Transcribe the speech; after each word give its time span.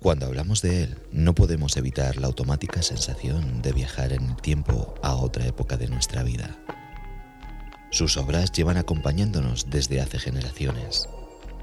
Cuando 0.00 0.24
hablamos 0.24 0.62
de 0.62 0.84
él, 0.84 0.98
no 1.12 1.34
podemos 1.34 1.76
evitar 1.76 2.16
la 2.16 2.26
automática 2.26 2.80
sensación 2.80 3.60
de 3.60 3.72
viajar 3.72 4.14
en 4.14 4.30
el 4.30 4.36
tiempo 4.36 4.94
a 5.02 5.14
otra 5.14 5.46
época 5.46 5.76
de 5.76 5.88
nuestra 5.88 6.22
vida. 6.22 6.58
Sus 7.90 8.16
obras 8.16 8.50
llevan 8.50 8.78
acompañándonos 8.78 9.68
desde 9.68 10.00
hace 10.00 10.18
generaciones 10.18 11.06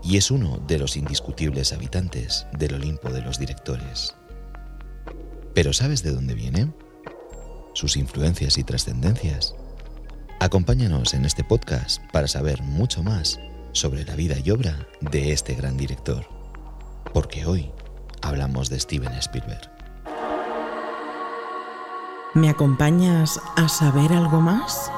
y 0.04 0.18
es 0.18 0.30
uno 0.30 0.60
de 0.68 0.78
los 0.78 0.98
indiscutibles 0.98 1.74
habitantes 1.74 2.46
del 2.54 2.76
Olimpo 2.76 3.10
de 3.10 3.24
los 3.24 3.40
directores. 3.40 4.14
¿Pero 5.56 5.74
sabes 5.74 6.04
de 6.04 6.12
dónde 6.12 6.36
viene? 6.36 6.72
¿Sus 7.74 7.98
influencias 7.98 8.60
y 8.60 8.64
trascendencias? 8.64 9.56
Acompáñanos 10.40 11.16
en 11.16 11.26
este 11.26 11.44
podcast 11.44 12.04
para 12.14 12.28
saber 12.28 12.62
mucho 12.62 13.02
más 13.02 13.40
sobre 13.72 14.06
la 14.06 14.16
vida 14.16 14.36
y 14.38 14.52
obra 14.52 14.88
de 15.02 15.32
este 15.32 15.56
gran 15.56 15.76
director, 15.76 16.28
porque 17.12 17.48
hoy 17.48 17.72
hablamos 18.22 18.70
de 18.70 18.80
Steven 18.80 19.14
Spielberg. 19.14 19.70
¿Me 22.34 22.50
acompañas 22.50 23.40
a 23.56 23.68
saber 23.68 24.14
algo 24.14 24.42
más? 24.42 24.92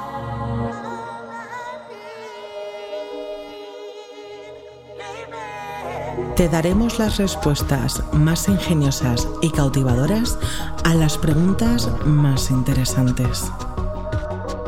Te 6.36 6.48
daremos 6.48 7.00
las 7.00 7.18
respuestas 7.18 8.02
más 8.14 8.48
ingeniosas 8.48 9.28
y 9.42 9.50
cautivadoras 9.52 10.38
a 10.86 10.94
las 10.96 11.18
preguntas 11.18 11.90
más 12.06 12.50
interesantes. 12.50 13.52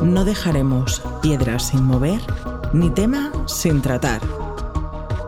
No 0.02 0.24
dejaremos 0.24 1.02
piedras 1.22 1.68
sin 1.68 1.84
mover 1.84 2.20
ni 2.72 2.90
tema 2.90 3.32
sin 3.46 3.80
tratar. 3.80 4.20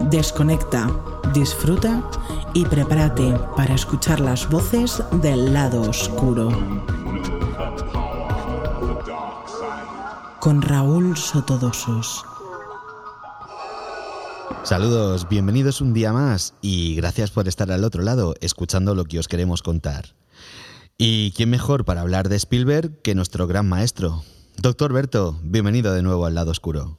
Desconecta, 0.00 0.90
disfruta 1.34 2.08
y 2.54 2.64
prepárate 2.64 3.34
para 3.56 3.74
escuchar 3.74 4.20
las 4.20 4.48
voces 4.48 5.02
del 5.20 5.52
lado 5.52 5.82
oscuro. 5.82 6.48
Con 10.40 10.62
Raúl 10.62 11.16
Sotodosos. 11.16 12.24
Saludos, 14.62 15.28
bienvenidos 15.28 15.80
un 15.80 15.92
día 15.92 16.12
más 16.12 16.54
y 16.62 16.94
gracias 16.94 17.30
por 17.30 17.48
estar 17.48 17.70
al 17.72 17.84
otro 17.84 18.02
lado 18.02 18.34
escuchando 18.40 18.94
lo 18.94 19.04
que 19.04 19.18
os 19.18 19.28
queremos 19.28 19.62
contar. 19.62 20.14
¿Y 20.96 21.32
quién 21.32 21.50
mejor 21.50 21.84
para 21.84 22.02
hablar 22.02 22.28
de 22.28 22.36
Spielberg 22.36 23.02
que 23.02 23.16
nuestro 23.16 23.48
gran 23.48 23.68
maestro? 23.68 24.22
Doctor 24.56 24.92
Berto, 24.92 25.38
bienvenido 25.42 25.92
de 25.92 26.02
nuevo 26.02 26.26
al 26.26 26.34
lado 26.34 26.52
oscuro. 26.52 26.96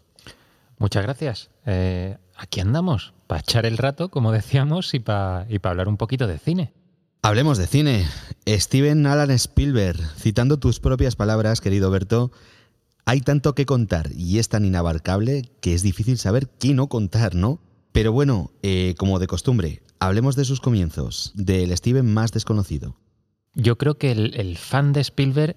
Muchas 0.78 1.04
gracias. 1.04 1.50
Eh, 1.66 2.18
aquí 2.36 2.60
andamos, 2.60 3.15
para 3.28 3.42
echar 3.42 3.66
el 3.66 3.78
rato, 3.78 4.10
como 4.10 4.32
decíamos, 4.32 4.94
y 4.94 5.00
para 5.00 5.46
y 5.50 5.60
hablar 5.64 5.88
un 5.88 5.98
poquito 5.98 6.28
de 6.28 6.38
cine. 6.38 6.74
Hablemos 7.22 7.58
de 7.58 7.68
cine. 7.68 8.08
Steven 8.48 9.06
Alan 9.08 9.32
Spielberg, 9.32 10.00
citando 10.18 10.60
tus 10.60 10.80
propias 10.80 11.16
palabras, 11.16 11.60
querido 11.60 11.90
Berto, 11.90 12.32
hay 13.06 13.22
tanto 13.22 13.56
que 13.56 13.66
contar 13.66 14.12
y 14.16 14.40
es 14.40 14.50
tan 14.50 14.66
inabarcable 14.66 15.50
que 15.62 15.74
es 15.74 15.82
difícil 15.82 16.18
saber 16.18 16.50
qué 16.60 16.74
no 16.74 16.88
contar, 16.88 17.34
¿no? 17.36 17.60
Pero 17.92 18.12
bueno, 18.12 18.52
eh, 18.62 18.94
como 18.98 19.20
de 19.20 19.28
costumbre, 19.28 19.82
hablemos 20.00 20.36
de 20.36 20.46
sus 20.46 20.60
comienzos, 20.60 21.32
del 21.36 21.76
Steven 21.76 22.14
más 22.14 22.32
desconocido. 22.32 22.96
Yo 23.54 23.78
creo 23.78 23.98
que 23.98 24.12
el 24.12 24.58
fan 24.58 24.92
de 24.94 25.02
Spielberg 25.02 25.56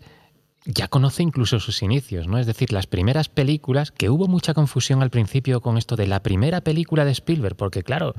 ya 0.65 0.89
conoce 0.89 1.23
incluso 1.23 1.61
sus 1.61 1.83
inicios, 1.83 2.27
¿no? 2.27 2.39
Es 2.39 2.47
decir, 2.47 2.73
las 2.73 2.87
primeras 2.87 3.29
películas, 3.29 3.91
que 3.91 4.11
hubo 4.11 4.27
mucha 4.27 4.55
confusión 4.55 5.03
al 5.03 5.11
principio 5.11 5.61
con 5.61 5.79
esto 5.79 5.97
de 5.97 6.07
la 6.07 6.23
primera 6.23 6.61
película 6.61 7.05
de 7.05 7.13
Spielberg, 7.13 7.57
porque 7.57 7.83
claro, 7.83 8.15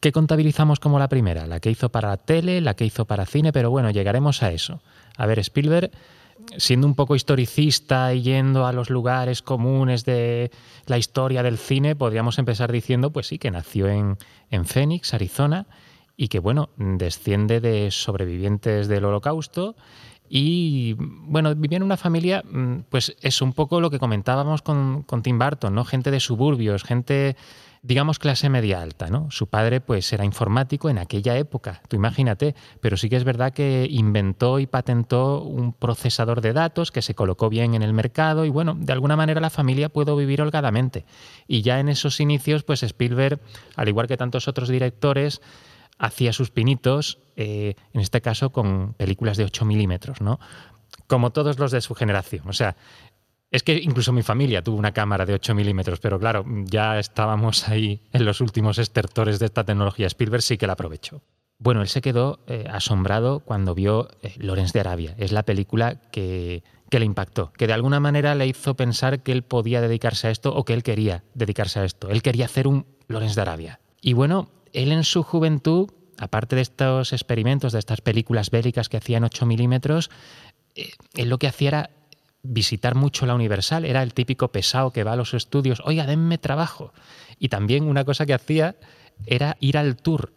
¿qué 0.00 0.12
contabilizamos 0.12 0.80
como 0.80 0.98
la 0.98 1.08
primera? 1.08 1.46
La 1.46 1.60
que 1.60 1.70
hizo 1.70 1.90
para 1.90 2.16
tele, 2.16 2.60
la 2.60 2.74
que 2.74 2.84
hizo 2.84 3.04
para 3.04 3.26
cine, 3.26 3.52
pero 3.52 3.70
bueno, 3.70 3.90
llegaremos 3.90 4.42
a 4.42 4.52
eso. 4.52 4.80
A 5.16 5.26
ver, 5.26 5.38
Spielberg, 5.40 5.90
siendo 6.56 6.86
un 6.86 6.94
poco 6.94 7.16
historicista 7.16 8.14
y 8.14 8.22
yendo 8.22 8.66
a 8.66 8.72
los 8.72 8.88
lugares 8.88 9.42
comunes 9.42 10.04
de 10.04 10.50
la 10.86 10.96
historia 10.96 11.42
del 11.42 11.58
cine, 11.58 11.96
podríamos 11.96 12.38
empezar 12.38 12.72
diciendo, 12.72 13.10
pues 13.10 13.26
sí, 13.26 13.38
que 13.38 13.50
nació 13.50 13.88
en, 13.88 14.16
en 14.50 14.64
Phoenix, 14.64 15.12
Arizona, 15.12 15.66
y 16.16 16.28
que, 16.28 16.38
bueno, 16.38 16.68
desciende 16.76 17.60
de 17.60 17.90
sobrevivientes 17.90 18.88
del 18.88 19.06
holocausto 19.06 19.74
y 20.32 20.94
bueno, 20.96 21.52
vivía 21.56 21.78
en 21.78 21.82
una 21.82 21.96
familia, 21.96 22.44
mm, 22.48 22.82
pues 22.88 23.16
es 23.20 23.42
un 23.42 23.52
poco 23.52 23.80
lo 23.80 23.90
que 23.90 23.98
comentábamos 23.98 24.62
con, 24.62 25.02
con, 25.02 25.22
Tim 25.22 25.40
Burton, 25.40 25.74
¿no? 25.74 25.84
Gente 25.84 26.12
de 26.12 26.20
suburbios, 26.20 26.84
gente, 26.84 27.36
digamos, 27.82 28.20
clase 28.20 28.48
media 28.48 28.80
alta, 28.80 29.08
¿no? 29.08 29.28
Su 29.32 29.48
padre, 29.48 29.80
pues, 29.80 30.12
era 30.12 30.24
informático 30.24 30.88
en 30.88 30.98
aquella 30.98 31.36
época, 31.36 31.82
tú 31.88 31.96
imagínate, 31.96 32.54
pero 32.80 32.96
sí 32.96 33.08
que 33.08 33.16
es 33.16 33.24
verdad 33.24 33.52
que 33.52 33.88
inventó 33.90 34.60
y 34.60 34.68
patentó 34.68 35.42
un 35.42 35.72
procesador 35.72 36.42
de 36.42 36.52
datos 36.52 36.92
que 36.92 37.02
se 37.02 37.16
colocó 37.16 37.48
bien 37.48 37.74
en 37.74 37.82
el 37.82 37.92
mercado 37.92 38.44
y 38.44 38.50
bueno, 38.50 38.76
de 38.78 38.92
alguna 38.92 39.16
manera 39.16 39.40
la 39.40 39.50
familia 39.50 39.88
pudo 39.88 40.14
vivir 40.14 40.42
holgadamente. 40.42 41.06
Y 41.48 41.62
ya 41.62 41.80
en 41.80 41.88
esos 41.88 42.20
inicios, 42.20 42.62
pues 42.62 42.84
Spielberg, 42.84 43.40
al 43.74 43.88
igual 43.88 44.06
que 44.06 44.16
tantos 44.16 44.46
otros 44.46 44.68
directores, 44.68 45.40
hacía 46.00 46.32
sus 46.32 46.50
pinitos, 46.50 47.18
eh, 47.36 47.74
en 47.92 48.00
este 48.00 48.20
caso 48.20 48.50
con 48.50 48.94
películas 48.94 49.36
de 49.36 49.44
8 49.44 49.64
milímetros, 49.64 50.20
¿no? 50.20 50.40
Como 51.06 51.30
todos 51.30 51.58
los 51.58 51.70
de 51.70 51.80
su 51.82 51.94
generación. 51.94 52.48
O 52.48 52.52
sea, 52.52 52.76
es 53.50 53.62
que 53.62 53.74
incluso 53.74 54.12
mi 54.12 54.22
familia 54.22 54.62
tuvo 54.62 54.78
una 54.78 54.92
cámara 54.92 55.26
de 55.26 55.34
8 55.34 55.54
milímetros, 55.54 56.00
pero 56.00 56.18
claro, 56.18 56.44
ya 56.64 56.98
estábamos 56.98 57.68
ahí 57.68 58.02
en 58.12 58.24
los 58.24 58.40
últimos 58.40 58.78
estertores 58.78 59.38
de 59.38 59.46
esta 59.46 59.64
tecnología. 59.64 60.06
Spielberg 60.06 60.42
sí 60.42 60.56
que 60.56 60.66
la 60.66 60.72
aprovechó. 60.72 61.20
Bueno, 61.58 61.82
él 61.82 61.88
se 61.88 62.00
quedó 62.00 62.40
eh, 62.46 62.64
asombrado 62.70 63.40
cuando 63.40 63.74
vio 63.74 64.08
eh, 64.22 64.34
Lorenz 64.38 64.72
de 64.72 64.80
Arabia. 64.80 65.14
Es 65.18 65.30
la 65.30 65.42
película 65.42 65.96
que, 66.10 66.62
que 66.88 66.98
le 66.98 67.04
impactó, 67.04 67.52
que 67.52 67.66
de 67.66 67.74
alguna 67.74 68.00
manera 68.00 68.34
le 68.34 68.46
hizo 68.46 68.74
pensar 68.74 69.22
que 69.22 69.32
él 69.32 69.42
podía 69.42 69.82
dedicarse 69.82 70.28
a 70.28 70.30
esto 70.30 70.54
o 70.54 70.64
que 70.64 70.72
él 70.72 70.82
quería 70.82 71.24
dedicarse 71.34 71.80
a 71.80 71.84
esto. 71.84 72.08
Él 72.08 72.22
quería 72.22 72.46
hacer 72.46 72.66
un 72.66 72.86
Lorenz 73.08 73.34
de 73.34 73.42
Arabia. 73.42 73.80
Y 74.00 74.14
bueno, 74.14 74.48
él 74.72 74.92
en 74.92 75.04
su 75.04 75.22
juventud, 75.22 75.90
aparte 76.18 76.56
de 76.56 76.62
estos 76.62 77.12
experimentos, 77.12 77.72
de 77.72 77.78
estas 77.78 78.00
películas 78.00 78.50
bélicas 78.50 78.88
que 78.88 78.96
hacía 78.96 79.18
en 79.18 79.24
8 79.24 79.46
milímetros, 79.46 80.10
eh, 80.74 80.90
él 81.14 81.28
lo 81.28 81.38
que 81.38 81.48
hacía 81.48 81.68
era 81.68 81.90
visitar 82.42 82.94
mucho 82.94 83.26
la 83.26 83.34
Universal, 83.34 83.84
era 83.84 84.02
el 84.02 84.14
típico 84.14 84.48
pesado 84.48 84.92
que 84.92 85.04
va 85.04 85.12
a 85.12 85.16
los 85.16 85.34
estudios, 85.34 85.82
oiga, 85.84 86.06
denme 86.06 86.38
trabajo. 86.38 86.92
Y 87.38 87.48
también 87.48 87.84
una 87.84 88.04
cosa 88.04 88.26
que 88.26 88.34
hacía 88.34 88.76
era 89.26 89.56
ir 89.60 89.76
al 89.76 89.96
tour 89.96 90.32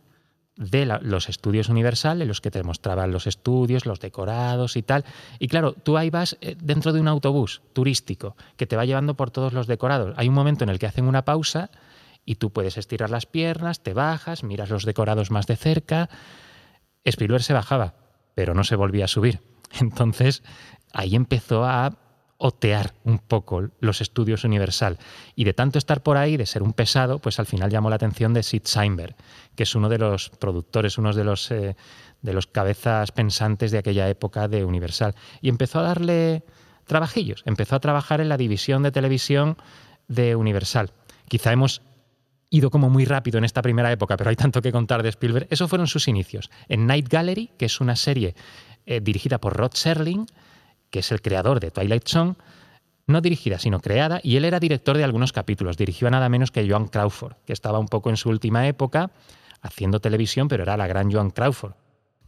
de 0.55 0.85
los 0.85 1.29
estudios 1.29 1.69
Universal, 1.69 2.22
en 2.22 2.27
los 2.27 2.39
que 2.39 2.51
te 2.51 2.61
mostraban 2.61 3.11
los 3.11 3.25
estudios, 3.25 3.85
los 3.85 3.99
decorados 3.99 4.75
y 4.75 4.83
tal. 4.83 5.03
Y 5.39 5.47
claro, 5.47 5.73
tú 5.73 5.97
ahí 5.97 6.09
vas 6.09 6.38
eh, 6.41 6.55
dentro 6.61 6.93
de 6.93 6.99
un 6.99 7.07
autobús 7.07 7.61
turístico 7.73 8.35
que 8.55 8.67
te 8.67 8.75
va 8.75 8.85
llevando 8.85 9.16
por 9.16 9.31
todos 9.31 9.53
los 9.53 9.66
decorados. 9.66 10.13
Hay 10.17 10.27
un 10.27 10.35
momento 10.35 10.63
en 10.63 10.69
el 10.69 10.79
que 10.79 10.85
hacen 10.85 11.05
una 11.05 11.25
pausa 11.25 11.72
y 12.25 12.35
tú 12.35 12.51
puedes 12.51 12.78
estirar 12.78 13.09
las 13.09 13.25
piernas, 13.25 13.81
te 13.81 13.94
bajas, 13.94 14.44
miras 14.44 14.69
los 14.69 14.85
decorados 14.85 15.31
más 15.31 15.47
de 15.47 15.56
cerca. 15.56 16.09
Spielberg 17.03 17.44
se 17.44 17.53
bajaba, 17.53 17.95
pero 18.35 18.53
no 18.53 18.63
se 18.63 18.75
volvía 18.75 19.06
a 19.06 19.09
subir. 19.09 19.41
Entonces 19.79 20.44
ahí 20.94 21.16
empezó 21.16 21.66
a 21.66 21.97
otear 22.38 22.94
un 23.06 23.19
poco 23.19 23.69
los 23.79 24.01
estudios 24.01 24.44
Universal. 24.44 25.00
Y 25.35 25.45
de 25.45 25.53
tanto 25.53 25.78
estar 25.78 26.03
por 26.03 26.17
ahí, 26.17 26.35
de 26.35 26.45
ser 26.45 26.61
un 26.61 26.73
pesado, 26.73 27.19
pues 27.19 27.39
al 27.39 27.45
final 27.45 27.69
llamó 27.69 27.89
la 27.89 27.95
atención 27.95 28.34
de 28.34 28.44
Sid 28.44 28.63
Seinberg, 28.66 29.16
que 29.55 29.63
es 29.63 29.75
uno 29.75 29.88
de 29.88 29.97
los 29.97 30.29
productores, 30.29 30.97
uno 30.97 31.13
de 31.13 31.23
los, 31.23 31.50
eh, 31.51 31.78
de 32.22 32.34
los 32.34 32.47
cabezas 32.47 33.13
pensantes 33.13 33.72
de 33.72 33.78
aquella 33.78 34.09
época 34.09 34.50
de 34.50 34.66
Universal. 34.66 35.16
Y 35.41 35.47
empezó 35.47 35.79
a 35.79 35.84
darle 35.84 36.44
trabajillos, 36.85 37.44
empezó 37.45 37.78
a 37.78 37.79
trabajar 37.79 38.19
en 38.19 38.28
la 38.28 38.35
división 38.35 38.84
de 38.84 38.91
televisión 38.91 39.57
de 40.09 40.35
Universal. 40.35 40.91
Quizá 41.29 41.53
hemos 41.53 41.81
ido 42.53 42.69
como 42.69 42.88
muy 42.88 43.03
rápido 43.03 43.40
en 43.40 43.46
esta 43.46 43.64
primera 43.64 43.91
época, 43.91 44.16
pero 44.16 44.30
hay 44.30 44.36
tanto 44.36 44.62
que 44.62 44.72
contar 44.72 45.02
de 45.02 45.09
Spielberg. 45.09 45.47
Esos 45.50 45.68
fueron 45.68 45.88
sus 45.88 46.08
inicios. 46.08 46.52
En 46.69 46.85
Night 46.85 47.09
Gallery, 47.09 47.50
que 47.58 47.66
es 47.66 47.82
una 47.82 47.96
serie 47.96 48.35
eh, 48.85 49.02
dirigida 49.02 49.40
por 49.40 49.58
Rod 49.58 49.72
Serling, 49.73 50.28
que 50.91 51.00
es 51.00 51.11
el 51.11 51.23
creador 51.23 51.59
de 51.59 51.72
Twilight 51.72 52.08
Zone, 52.08 52.35
no 53.08 53.22
dirigida, 53.22 53.58
sino 53.58 53.79
creada, 53.79 54.20
y 54.22 54.38
él 54.38 54.46
era 54.46 54.59
director 54.59 54.96
de 54.96 55.03
algunos 55.03 55.34
capítulos. 55.34 55.78
Dirigió 55.78 56.08
a 56.08 56.11
nada 56.11 56.29
menos 56.29 56.52
que 56.52 56.70
Joan 56.70 56.88
Crawford, 56.88 57.34
que 57.46 57.53
estaba 57.53 57.79
un 57.79 57.88
poco 57.88 58.11
en 58.11 58.17
su 58.17 58.29
última 58.29 58.67
época 58.67 59.09
haciendo 59.61 59.99
televisión, 59.99 60.47
pero 60.47 60.61
era 60.61 60.78
la 60.78 60.85
gran 60.85 61.11
Joan 61.11 61.32
Crawford. 61.32 61.73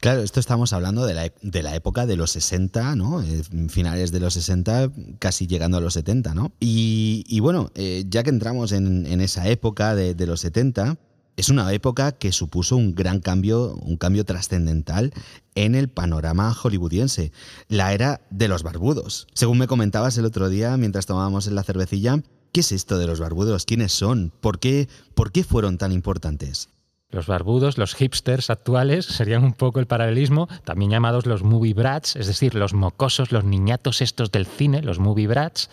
Claro, 0.06 0.22
esto 0.22 0.40
estamos 0.40 0.72
hablando 0.72 1.04
de 1.08 1.16
la, 1.16 1.32
de 1.42 1.64
la, 1.64 1.76
época 1.76 2.06
de 2.06 2.16
los 2.16 2.30
60, 2.30 2.96
¿no? 2.96 3.24
Eh, 3.24 3.42
finales 3.70 4.12
de 4.12 4.20
los 4.20 4.36
60, 4.36 4.92
casi 5.18 5.48
llegando 5.48 5.78
a 5.78 5.82
los 5.82 5.96
70, 5.96 6.36
¿no? 6.36 6.52
Y, 6.60 7.40
bueno, 7.40 7.72
eh, 7.74 8.06
ya 8.08 8.22
que 8.22 8.30
entramos 8.30 8.72
en, 8.72 9.08
esa 9.20 9.48
época 9.48 9.96
de, 9.96 10.28
los 10.28 10.42
70, 10.42 11.00
es 11.38 11.50
una 11.50 11.74
época 11.74 12.12
que 12.12 12.32
supuso 12.32 12.78
un 12.78 12.94
gran 12.94 13.20
cambio, 13.20 13.74
un 13.78 13.98
cambio 13.98 14.26
trascendental 14.26 15.12
en 15.56 15.74
el 15.74 15.90
panorama 15.90 16.54
hollywoodiense, 16.54 17.32
la 17.68 17.92
era 17.92 18.22
de 18.30 18.48
los 18.48 18.62
barbudos. 18.62 19.26
Según 19.34 19.58
me 19.58 19.66
comentabas 19.66 20.20
el 20.20 20.26
otro 20.26 20.50
día 20.50 20.78
mientras 20.78 21.08
tomábamos 21.08 21.48
la 21.48 21.64
cervecilla, 21.64 22.22
¿qué 22.52 22.60
es 22.60 22.72
esto 22.72 23.00
de 23.00 23.08
los 23.08 23.20
barbudos? 23.20 23.66
¿Quiénes 23.66 23.94
son? 23.94 24.32
¿Por 24.40 24.60
qué, 24.60 24.88
por 25.16 25.32
qué 25.32 25.44
fueron 25.44 25.80
tan 25.80 25.92
importantes? 25.92 26.70
Los 27.16 27.28
barbudos, 27.28 27.78
los 27.78 27.96
hipsters 27.96 28.50
actuales, 28.50 29.06
serían 29.06 29.46
un 29.46 29.54
poco 29.54 29.80
el 29.80 29.88
paralelismo, 29.88 30.50
también 30.66 30.92
llamados 30.92 31.26
los 31.26 31.44
movie 31.44 31.74
brats, 31.74 32.18
es 32.18 32.28
decir, 32.28 32.56
los 32.56 32.74
mocosos, 32.74 33.32
los 33.32 33.46
niñatos 33.46 34.02
estos 34.02 34.32
del 34.32 34.46
cine, 34.46 34.82
los 34.82 35.00
movie 35.00 35.26
brats, 35.26 35.70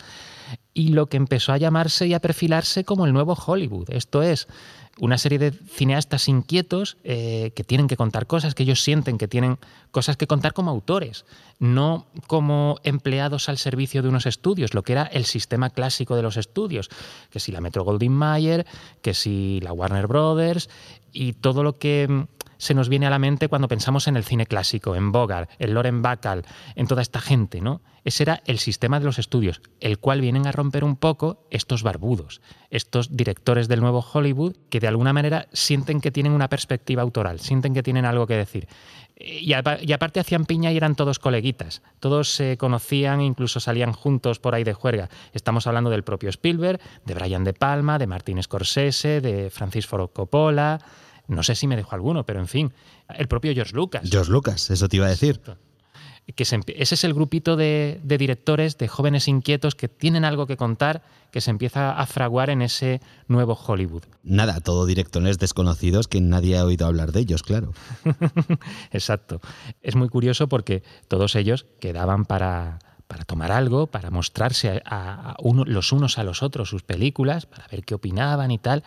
y 0.73 0.89
lo 0.89 1.07
que 1.07 1.17
empezó 1.17 1.51
a 1.51 1.57
llamarse 1.57 2.07
y 2.07 2.13
a 2.13 2.21
perfilarse 2.21 2.85
como 2.85 3.05
el 3.05 3.11
nuevo 3.11 3.33
Hollywood. 3.33 3.89
Esto 3.89 4.21
es, 4.23 4.47
una 4.99 5.17
serie 5.17 5.39
de 5.39 5.51
cineastas 5.51 6.27
inquietos 6.27 6.97
eh, 7.03 7.51
que 7.55 7.63
tienen 7.63 7.87
que 7.87 7.97
contar 7.97 8.27
cosas, 8.27 8.55
que 8.55 8.63
ellos 8.63 8.81
sienten 8.81 9.17
que 9.17 9.27
tienen 9.27 9.57
cosas 9.91 10.17
que 10.17 10.27
contar 10.27 10.53
como 10.53 10.71
autores, 10.71 11.25
no 11.63 12.07
como 12.27 12.77
empleados 12.83 13.47
al 13.47 13.57
servicio 13.57 14.01
de 14.01 14.09
unos 14.09 14.25
estudios, 14.25 14.73
lo 14.73 14.83
que 14.83 14.91
era 14.91 15.03
el 15.03 15.23
sistema 15.23 15.69
clásico 15.69 16.17
de 16.17 16.21
los 16.21 16.35
estudios, 16.35 16.89
que 17.29 17.39
si 17.39 17.53
la 17.53 17.61
Metro 17.61 17.85
Goldwyn 17.85 18.11
Mayer, 18.11 18.65
que 19.01 19.13
si 19.13 19.61
la 19.61 19.71
Warner 19.71 20.07
Brothers 20.07 20.69
y 21.13 21.31
todo 21.31 21.63
lo 21.63 21.77
que 21.77 22.07
mm, 22.09 22.23
se 22.57 22.73
nos 22.73 22.89
viene 22.89 23.07
a 23.07 23.09
la 23.09 23.19
mente 23.19 23.47
cuando 23.47 23.69
pensamos 23.69 24.09
en 24.09 24.17
el 24.17 24.25
cine 24.25 24.45
clásico, 24.45 24.95
en 24.95 25.13
Bogart, 25.13 25.49
en 25.57 25.73
Loren 25.73 26.01
Bacall, 26.01 26.43
en 26.75 26.87
toda 26.87 27.01
esta 27.01 27.21
gente, 27.21 27.61
¿no? 27.61 27.81
Ese 28.03 28.23
era 28.23 28.41
el 28.45 28.59
sistema 28.59 28.99
de 28.99 29.05
los 29.05 29.17
estudios, 29.17 29.61
el 29.79 29.99
cual 29.99 30.19
vienen 30.19 30.45
a 30.47 30.51
romper 30.51 30.83
un 30.83 30.97
poco 30.97 31.47
estos 31.49 31.83
barbudos, 31.83 32.41
estos 32.69 33.15
directores 33.15 33.69
del 33.69 33.79
nuevo 33.79 34.05
Hollywood 34.13 34.57
que 34.69 34.81
de 34.81 34.87
alguna 34.87 35.13
manera 35.13 35.47
sienten 35.53 36.01
que 36.01 36.11
tienen 36.11 36.33
una 36.33 36.49
perspectiva 36.49 37.01
autoral, 37.01 37.39
sienten 37.39 37.73
que 37.73 37.83
tienen 37.83 38.03
algo 38.03 38.27
que 38.27 38.35
decir. 38.35 38.67
Y, 39.15 39.53
aparte 39.53 40.19
hacían 40.19 40.45
piña 40.45 40.71
y 40.71 40.77
eran 40.77 40.95
todos 40.95 41.19
coleguitas, 41.19 41.81
todos 41.99 42.29
se 42.29 42.57
conocían, 42.57 43.21
incluso 43.21 43.59
salían 43.59 43.93
juntos 43.93 44.39
por 44.39 44.55
ahí 44.55 44.63
de 44.63 44.73
juerga. 44.73 45.09
Estamos 45.33 45.67
hablando 45.67 45.89
del 45.91 46.03
propio 46.03 46.29
Spielberg, 46.29 46.79
de 47.05 47.13
Brian 47.13 47.43
De 47.43 47.53
Palma, 47.53 47.99
de 47.99 48.07
Martin 48.07 48.41
Scorsese, 48.41 49.21
de 49.21 49.49
Francis 49.51 49.85
Ford 49.85 50.09
Coppola, 50.11 50.79
no 51.27 51.43
sé 51.43 51.55
si 51.55 51.67
me 51.67 51.75
dejo 51.75 51.95
alguno, 51.95 52.25
pero 52.25 52.39
en 52.39 52.47
fin, 52.47 52.73
el 53.09 53.27
propio 53.27 53.53
George 53.53 53.75
Lucas. 53.75 54.09
George 54.09 54.31
Lucas, 54.31 54.69
eso 54.69 54.89
te 54.89 54.97
iba 54.97 55.05
a 55.05 55.09
decir. 55.09 55.39
Que 56.35 56.43
ese 56.43 56.95
es 56.95 57.03
el 57.03 57.13
grupito 57.13 57.57
de, 57.57 57.99
directores, 58.03 58.77
de 58.77 58.87
jóvenes 58.87 59.27
inquietos 59.27 59.75
que 59.75 59.89
tienen 59.89 60.23
algo 60.23 60.47
que 60.47 60.55
contar, 60.55 61.03
que 61.31 61.41
se 61.41 61.51
empieza 61.51 61.99
a 61.99 62.05
fraguar 62.05 62.49
en 62.49 62.61
ese 62.61 63.01
nuevo 63.27 63.53
Hollywood. 63.55 64.03
Nada, 64.23 64.61
todo 64.61 64.85
directores 64.85 65.37
desconocidos 65.37 66.07
que 66.07 66.21
nadie 66.21 66.57
ha 66.57 66.63
oído 66.63 66.87
hablar 66.87 67.11
de 67.11 67.19
ellos, 67.19 67.43
claro. 67.43 67.73
Exacto. 68.91 69.41
Es 69.81 69.95
muy 69.95 70.07
curioso 70.07 70.47
porque 70.47 70.83
todos 71.09 71.35
ellos 71.35 71.65
quedaban 71.79 72.25
para, 72.25 72.79
para 73.07 73.25
tomar 73.25 73.51
algo, 73.51 73.87
para 73.87 74.09
mostrarse 74.09 74.81
a, 74.85 75.35
los 75.65 75.91
unos 75.91 76.17
a 76.17 76.23
los 76.23 76.41
otros 76.41 76.69
sus 76.69 76.83
películas, 76.83 77.45
para 77.45 77.67
ver 77.67 77.83
qué 77.83 77.95
opinaban 77.95 78.49
y 78.49 78.57
tal. 78.57 78.83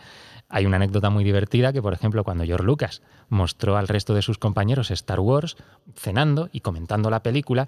Hay 0.49 0.65
una 0.65 0.77
anécdota 0.77 1.09
muy 1.09 1.23
divertida 1.23 1.73
que, 1.73 1.81
por 1.81 1.93
ejemplo, 1.93 2.23
cuando 2.23 2.45
George 2.45 2.65
Lucas 2.65 3.01
mostró 3.29 3.77
al 3.77 3.87
resto 3.87 4.13
de 4.13 4.21
sus 4.21 4.37
compañeros 4.37 4.91
Star 4.91 5.19
Wars 5.19 5.57
cenando 5.95 6.49
y 6.51 6.61
comentando 6.61 7.09
la 7.09 7.23
película, 7.23 7.67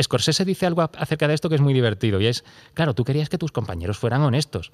Scorsese 0.00 0.44
dice 0.44 0.66
algo 0.66 0.82
acerca 0.82 1.28
de 1.28 1.34
esto 1.34 1.48
que 1.48 1.54
es 1.54 1.60
muy 1.60 1.74
divertido 1.74 2.20
y 2.20 2.26
es, 2.26 2.44
claro, 2.72 2.94
tú 2.94 3.04
querías 3.04 3.28
que 3.28 3.38
tus 3.38 3.52
compañeros 3.52 3.98
fueran 3.98 4.22
honestos, 4.22 4.72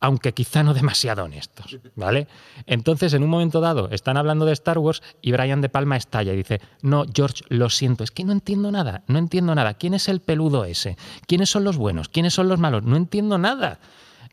aunque 0.00 0.32
quizá 0.32 0.62
no 0.62 0.74
demasiado 0.74 1.24
honestos, 1.24 1.78
¿vale? 1.94 2.26
Entonces, 2.66 3.12
en 3.12 3.22
un 3.22 3.28
momento 3.28 3.60
dado, 3.60 3.90
están 3.90 4.16
hablando 4.16 4.46
de 4.46 4.52
Star 4.52 4.78
Wars 4.78 5.02
y 5.20 5.32
Brian 5.32 5.60
De 5.60 5.68
Palma 5.68 5.96
estalla 5.96 6.32
y 6.32 6.36
dice, 6.36 6.60
no, 6.80 7.04
George, 7.14 7.44
lo 7.48 7.68
siento, 7.68 8.02
es 8.02 8.10
que 8.10 8.24
no 8.24 8.32
entiendo 8.32 8.72
nada, 8.72 9.04
no 9.06 9.18
entiendo 9.18 9.54
nada. 9.54 9.74
¿Quién 9.74 9.94
es 9.94 10.08
el 10.08 10.20
peludo 10.20 10.64
ese? 10.64 10.96
¿Quiénes 11.26 11.50
son 11.50 11.64
los 11.64 11.76
buenos? 11.76 12.08
¿Quiénes 12.08 12.32
son 12.32 12.48
los 12.48 12.58
malos? 12.58 12.82
No 12.82 12.96
entiendo 12.96 13.36
nada. 13.36 13.78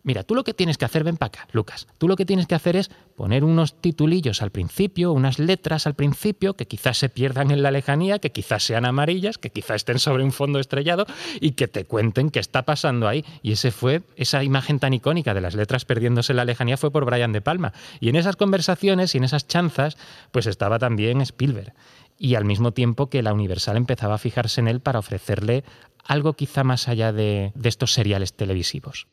Mira, 0.03 0.23
tú 0.23 0.35
lo 0.35 0.43
que 0.43 0.53
tienes 0.53 0.77
que 0.77 0.85
hacer, 0.85 1.03
ven 1.03 1.17
para 1.17 1.27
acá, 1.27 1.47
Lucas, 1.51 1.87
tú 1.97 2.07
lo 2.07 2.15
que 2.15 2.25
tienes 2.25 2.47
que 2.47 2.55
hacer 2.55 2.75
es 2.75 2.89
poner 3.15 3.43
unos 3.43 3.81
titulillos 3.81 4.41
al 4.41 4.51
principio, 4.51 5.11
unas 5.11 5.37
letras 5.37 5.85
al 5.85 5.95
principio, 5.95 6.53
que 6.53 6.65
quizás 6.65 6.97
se 6.97 7.09
pierdan 7.09 7.51
en 7.51 7.61
la 7.61 7.71
lejanía, 7.71 8.19
que 8.19 8.31
quizás 8.31 8.63
sean 8.63 8.85
amarillas, 8.85 9.37
que 9.37 9.49
quizás 9.49 9.77
estén 9.77 9.99
sobre 9.99 10.23
un 10.23 10.31
fondo 10.31 10.59
estrellado 10.59 11.05
y 11.41 11.51
que 11.51 11.67
te 11.67 11.85
cuenten 11.85 12.29
qué 12.29 12.39
está 12.39 12.63
pasando 12.63 13.07
ahí. 13.07 13.25
Y 13.41 13.51
ese 13.51 13.71
fue, 13.71 14.03
esa 14.15 14.43
imagen 14.43 14.79
tan 14.79 14.93
icónica 14.93 15.33
de 15.33 15.41
las 15.41 15.55
letras 15.55 15.83
perdiéndose 15.83 16.31
en 16.31 16.37
la 16.37 16.45
lejanía 16.45 16.77
fue 16.77 16.91
por 16.91 17.05
Brian 17.05 17.33
De 17.33 17.41
Palma. 17.41 17.73
Y 17.99 18.09
en 18.09 18.15
esas 18.15 18.37
conversaciones 18.37 19.13
y 19.13 19.17
en 19.17 19.25
esas 19.25 19.47
chanzas, 19.47 19.97
pues 20.31 20.45
estaba 20.45 20.79
también 20.79 21.21
Spielberg 21.21 21.73
y 22.17 22.35
al 22.35 22.45
mismo 22.45 22.71
tiempo 22.71 23.09
que 23.09 23.21
la 23.21 23.33
Universal 23.33 23.77
empezaba 23.77 24.15
a 24.15 24.19
fijarse 24.19 24.61
en 24.61 24.67
él 24.67 24.79
para 24.79 24.99
ofrecerle 24.99 25.63
algo 26.03 26.33
quizá 26.33 26.63
más 26.63 26.87
allá 26.87 27.11
de, 27.11 27.51
de 27.55 27.69
estos 27.69 27.93
seriales 27.93 28.33
televisivos. 28.33 29.07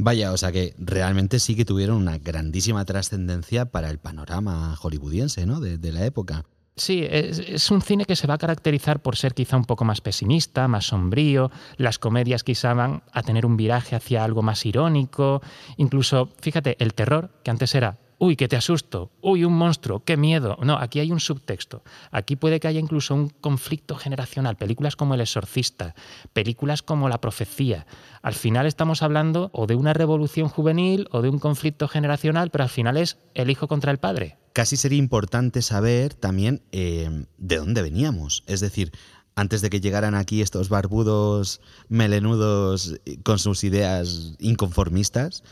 Vaya, 0.00 0.32
o 0.32 0.36
sea 0.36 0.52
que 0.52 0.74
realmente 0.78 1.40
sí 1.40 1.56
que 1.56 1.64
tuvieron 1.64 1.96
una 1.96 2.18
grandísima 2.18 2.84
trascendencia 2.84 3.66
para 3.66 3.90
el 3.90 3.98
panorama 3.98 4.76
hollywoodiense, 4.80 5.44
¿no? 5.44 5.58
De, 5.58 5.92
la 5.92 6.06
época. 6.06 6.44
Sí, 6.76 7.04
es, 7.10 7.68
un 7.72 7.82
cine 7.82 8.04
que 8.04 8.14
se 8.14 8.28
va 8.28 8.34
a 8.34 8.38
caracterizar 8.38 9.02
por 9.02 9.16
ser 9.16 9.34
quizá 9.34 9.56
un 9.56 9.64
poco 9.64 9.84
más 9.84 10.00
pesimista, 10.00 10.68
más 10.68 10.86
sombrío. 10.86 11.50
Las 11.76 11.98
comedias 11.98 12.44
quizá 12.44 12.74
van 12.74 13.02
a 13.12 13.22
tener 13.22 13.44
un 13.44 13.56
viraje 13.56 13.96
hacia 13.96 14.22
algo 14.22 14.40
más 14.40 14.64
irónico. 14.64 15.42
Incluso, 15.78 16.30
fíjate, 16.40 16.76
el 16.78 16.94
terror, 16.94 17.30
que 17.42 17.50
antes 17.50 17.74
era 17.74 17.98
uy, 18.18 18.36
que 18.36 18.48
te 18.48 18.56
asusto, 18.56 19.10
uy, 19.20 19.44
un 19.44 19.54
monstruo, 19.54 20.04
qué 20.04 20.16
miedo. 20.16 20.58
No, 20.62 20.76
aquí 20.76 21.00
hay 21.00 21.12
un 21.12 21.20
subtexto. 21.20 21.82
Aquí 22.10 22.36
puede 22.36 22.60
que 22.60 22.68
haya 22.68 22.80
incluso 22.80 23.14
un 23.14 23.28
conflicto 23.28 23.94
generacional. 23.94 24.56
Películas 24.56 24.96
como 24.96 25.14
El 25.14 25.20
Exorcista, 25.20 25.94
películas 26.32 26.82
como 26.82 27.08
La 27.08 27.20
Profecía. 27.20 27.86
Al 28.22 28.34
final 28.34 28.66
estamos 28.66 29.02
hablando 29.02 29.50
o 29.52 29.66
de 29.66 29.76
una 29.76 29.92
revolución 29.92 30.48
juvenil 30.48 31.08
o 31.12 31.22
de 31.22 31.28
un 31.28 31.38
conflicto 31.38 31.88
generacional, 31.88 32.50
pero 32.50 32.64
al 32.64 32.70
final 32.70 32.96
es 32.96 33.18
el 33.34 33.50
hijo 33.50 33.68
contra 33.68 33.92
el 33.92 33.98
padre. 33.98 34.36
Casi 34.52 34.76
sería 34.76 34.98
importante 34.98 35.62
saber 35.62 36.14
también 36.14 36.62
eh, 36.72 37.26
de 37.36 37.56
dónde 37.56 37.82
veníamos. 37.82 38.42
Es 38.46 38.58
decir, 38.60 38.90
antes 39.36 39.60
de 39.60 39.70
que 39.70 39.80
llegaran 39.80 40.16
aquí 40.16 40.42
estos 40.42 40.68
barbudos 40.68 41.60
melenudos 41.88 42.96
con 43.22 43.38
sus 43.38 43.62
ideas 43.62 44.34
inconformistas, 44.40 45.44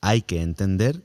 hay 0.00 0.22
que 0.22 0.40
entender 0.40 1.02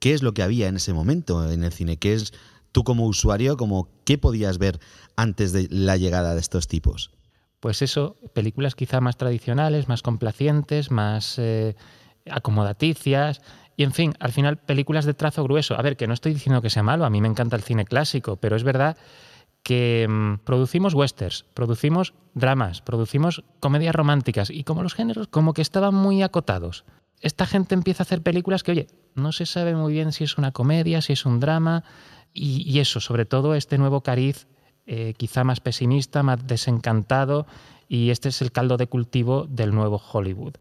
qué 0.00 0.14
es 0.14 0.22
lo 0.22 0.34
que 0.34 0.42
había 0.42 0.66
en 0.66 0.76
ese 0.76 0.92
momento 0.92 1.48
en 1.48 1.62
el 1.62 1.72
cine, 1.72 1.98
qué 1.98 2.14
es 2.14 2.32
tú 2.72 2.82
como 2.82 3.06
usuario, 3.06 3.56
como 3.56 3.88
qué 4.04 4.18
podías 4.18 4.58
ver 4.58 4.80
antes 5.16 5.52
de 5.52 5.68
la 5.70 5.96
llegada 5.96 6.34
de 6.34 6.40
estos 6.40 6.66
tipos. 6.66 7.12
Pues 7.60 7.82
eso, 7.82 8.16
películas 8.32 8.74
quizá 8.74 9.00
más 9.00 9.16
tradicionales, 9.16 9.86
más 9.88 10.02
complacientes, 10.02 10.90
más 10.90 11.38
eh, 11.38 11.76
acomodaticias. 12.28 13.42
Y 13.76 13.84
en 13.84 13.92
fin, 13.92 14.14
al 14.18 14.32
final 14.32 14.56
películas 14.56 15.04
de 15.04 15.14
trazo 15.14 15.44
grueso. 15.44 15.78
A 15.78 15.82
ver, 15.82 15.96
que 15.96 16.06
no 16.06 16.14
estoy 16.14 16.32
diciendo 16.32 16.62
que 16.62 16.70
sea 16.70 16.82
malo, 16.82 17.04
a 17.04 17.10
mí 17.10 17.20
me 17.20 17.28
encanta 17.28 17.56
el 17.56 17.62
cine 17.62 17.84
clásico, 17.84 18.36
pero 18.36 18.56
es 18.56 18.64
verdad 18.64 18.96
que 19.62 20.06
mm, 20.08 20.38
producimos 20.44 20.94
westerns, 20.94 21.44
producimos 21.52 22.14
dramas, 22.32 22.80
producimos 22.80 23.44
comedias 23.60 23.94
románticas 23.94 24.48
y 24.48 24.64
como 24.64 24.82
los 24.82 24.94
géneros 24.94 25.28
como 25.28 25.52
que 25.52 25.60
estaban 25.60 25.94
muy 25.94 26.22
acotados 26.22 26.84
esta 27.20 27.46
gente 27.46 27.74
empieza 27.74 28.02
a 28.02 28.04
hacer 28.04 28.22
películas 28.22 28.62
que, 28.62 28.72
oye, 28.72 28.86
no 29.14 29.32
se 29.32 29.46
sabe 29.46 29.74
muy 29.74 29.92
bien 29.92 30.12
si 30.12 30.24
es 30.24 30.38
una 30.38 30.52
comedia, 30.52 31.02
si 31.02 31.12
es 31.12 31.26
un 31.26 31.40
drama, 31.40 31.84
y, 32.32 32.78
eso, 32.78 33.00
sobre 33.00 33.24
todo 33.24 33.54
este 33.54 33.76
nuevo 33.76 34.02
cariz, 34.02 34.46
eh, 34.86 35.14
quizá 35.16 35.42
más 35.44 35.60
pesimista, 35.60 36.22
más 36.22 36.46
desencantado, 36.46 37.46
y 37.88 38.10
este 38.10 38.28
es 38.28 38.40
el 38.40 38.52
caldo 38.52 38.76
de 38.76 38.86
cultivo 38.86 39.46
del 39.48 39.74
nuevo 39.74 40.00
Hollywood. 40.12 40.54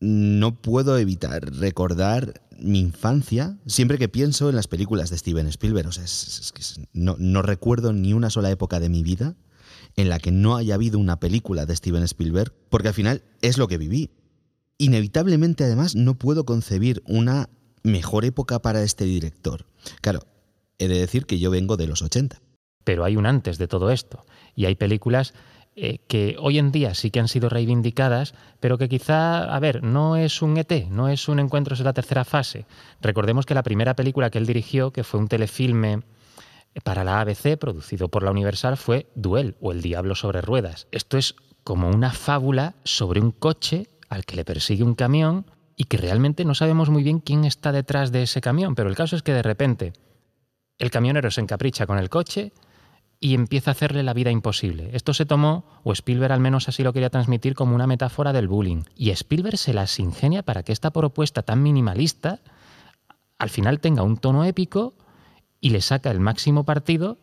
No 0.00 0.60
puedo 0.60 0.98
evitar 0.98 1.44
recordar 1.54 2.42
mi 2.58 2.80
infancia 2.80 3.58
siempre 3.66 3.98
que 3.98 4.08
pienso 4.08 4.48
en 4.48 4.56
las 4.56 4.68
películas 4.68 5.10
de 5.10 5.18
Steven 5.18 5.46
Spielberg. 5.48 5.90
No 6.92 7.42
recuerdo 7.42 7.92
ni 7.92 8.12
una 8.12 8.30
sola 8.30 8.50
época 8.50 8.80
de 8.80 8.88
mi 8.88 9.02
vida 9.02 9.36
en 9.96 10.08
la 10.08 10.18
que 10.18 10.32
no 10.32 10.56
haya 10.56 10.74
habido 10.74 10.98
una 10.98 11.20
película 11.20 11.66
de 11.66 11.76
Steven 11.76 12.02
Spielberg, 12.04 12.52
porque 12.70 12.88
al 12.88 12.94
final 12.94 13.22
es 13.42 13.58
lo 13.58 13.68
que 13.68 13.78
viví. 13.78 14.10
Inevitablemente, 14.82 15.62
además, 15.62 15.94
no 15.94 16.14
puedo 16.14 16.44
concebir 16.44 17.04
una 17.06 17.48
mejor 17.84 18.24
época 18.24 18.60
para 18.60 18.82
este 18.82 19.04
director. 19.04 19.64
Claro, 20.00 20.20
he 20.78 20.88
de 20.88 20.98
decir 20.98 21.24
que 21.24 21.38
yo 21.38 21.50
vengo 21.52 21.76
de 21.76 21.86
los 21.86 22.02
80. 22.02 22.40
Pero 22.82 23.04
hay 23.04 23.16
un 23.16 23.26
antes 23.26 23.58
de 23.58 23.68
todo 23.68 23.92
esto. 23.92 24.24
Y 24.56 24.64
hay 24.64 24.74
películas 24.74 25.34
eh, 25.76 26.00
que 26.08 26.34
hoy 26.40 26.58
en 26.58 26.72
día 26.72 26.94
sí 26.94 27.12
que 27.12 27.20
han 27.20 27.28
sido 27.28 27.48
reivindicadas, 27.48 28.34
pero 28.58 28.76
que 28.76 28.88
quizá, 28.88 29.54
a 29.54 29.60
ver, 29.60 29.84
no 29.84 30.16
es 30.16 30.42
un 30.42 30.56
ET, 30.56 30.88
no 30.90 31.08
es 31.08 31.28
un 31.28 31.38
encuentro 31.38 31.76
en 31.76 31.84
la 31.84 31.92
tercera 31.92 32.24
fase. 32.24 32.66
Recordemos 33.00 33.46
que 33.46 33.54
la 33.54 33.62
primera 33.62 33.94
película 33.94 34.30
que 34.30 34.38
él 34.38 34.46
dirigió, 34.46 34.90
que 34.92 35.04
fue 35.04 35.20
un 35.20 35.28
telefilme 35.28 36.02
para 36.82 37.04
la 37.04 37.20
ABC, 37.20 37.56
producido 37.56 38.08
por 38.08 38.24
la 38.24 38.32
Universal, 38.32 38.76
fue 38.76 39.06
Duel 39.14 39.54
o 39.60 39.70
El 39.70 39.80
Diablo 39.80 40.16
sobre 40.16 40.40
Ruedas. 40.40 40.88
Esto 40.90 41.18
es 41.18 41.36
como 41.62 41.88
una 41.88 42.10
fábula 42.10 42.74
sobre 42.82 43.20
un 43.20 43.30
coche 43.30 43.86
al 44.12 44.26
que 44.26 44.36
le 44.36 44.44
persigue 44.44 44.84
un 44.84 44.94
camión 44.94 45.46
y 45.74 45.84
que 45.84 45.96
realmente 45.96 46.44
no 46.44 46.54
sabemos 46.54 46.90
muy 46.90 47.02
bien 47.02 47.20
quién 47.20 47.46
está 47.46 47.72
detrás 47.72 48.12
de 48.12 48.22
ese 48.22 48.42
camión, 48.42 48.74
pero 48.74 48.90
el 48.90 48.94
caso 48.94 49.16
es 49.16 49.22
que 49.22 49.32
de 49.32 49.42
repente 49.42 49.94
el 50.78 50.90
camionero 50.90 51.30
se 51.30 51.40
encapricha 51.40 51.86
con 51.86 51.98
el 51.98 52.10
coche 52.10 52.52
y 53.20 53.34
empieza 53.34 53.70
a 53.70 53.72
hacerle 53.72 54.02
la 54.02 54.12
vida 54.12 54.30
imposible. 54.30 54.90
Esto 54.92 55.14
se 55.14 55.24
tomó, 55.24 55.64
o 55.82 55.92
Spielberg 55.92 56.32
al 56.32 56.40
menos 56.40 56.68
así 56.68 56.82
lo 56.82 56.92
quería 56.92 57.08
transmitir, 57.08 57.54
como 57.54 57.74
una 57.74 57.86
metáfora 57.86 58.34
del 58.34 58.48
bullying. 58.48 58.82
Y 58.96 59.10
Spielberg 59.10 59.56
se 59.56 59.72
las 59.72 59.98
ingenia 59.98 60.42
para 60.42 60.62
que 60.62 60.72
esta 60.72 60.90
propuesta 60.90 61.42
tan 61.42 61.62
minimalista 61.62 62.40
al 63.38 63.48
final 63.48 63.80
tenga 63.80 64.02
un 64.02 64.18
tono 64.18 64.44
épico 64.44 64.94
y 65.58 65.70
le 65.70 65.80
saca 65.80 66.10
el 66.10 66.20
máximo 66.20 66.64
partido 66.64 67.16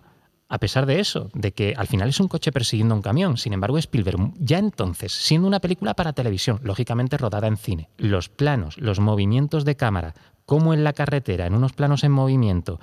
a 0.50 0.58
pesar 0.58 0.88
de 0.88 1.00
eso, 1.00 1.30
de 1.34 1.54
que 1.54 1.76
al 1.78 1.86
final 1.86 2.10
es 2.10 2.20
un 2.20 2.28
coche 2.28 2.52
persiguiendo 2.52 2.96
un 2.96 3.04
camión. 3.04 3.38
Sin 3.38 3.54
embargo, 3.54 3.78
Spielberg, 3.78 4.34
ya 4.40 4.58
entonces, 4.58 5.14
siendo 5.14 5.48
una 5.48 5.60
película 5.60 5.94
para 5.94 6.14
televisión, 6.14 6.60
lógicamente 6.64 7.18
rodada 7.18 7.48
en 7.48 7.58
cine, 7.58 7.90
los 7.98 8.30
planos, 8.30 8.78
los 8.80 9.00
movimientos 9.00 9.64
de 9.64 9.76
cámara, 9.76 10.16
como 10.46 10.74
en 10.74 10.84
la 10.84 10.94
carretera, 10.94 11.46
en 11.46 11.54
unos 11.54 11.74
planos 11.74 12.04
en 12.04 12.12
movimiento, 12.12 12.80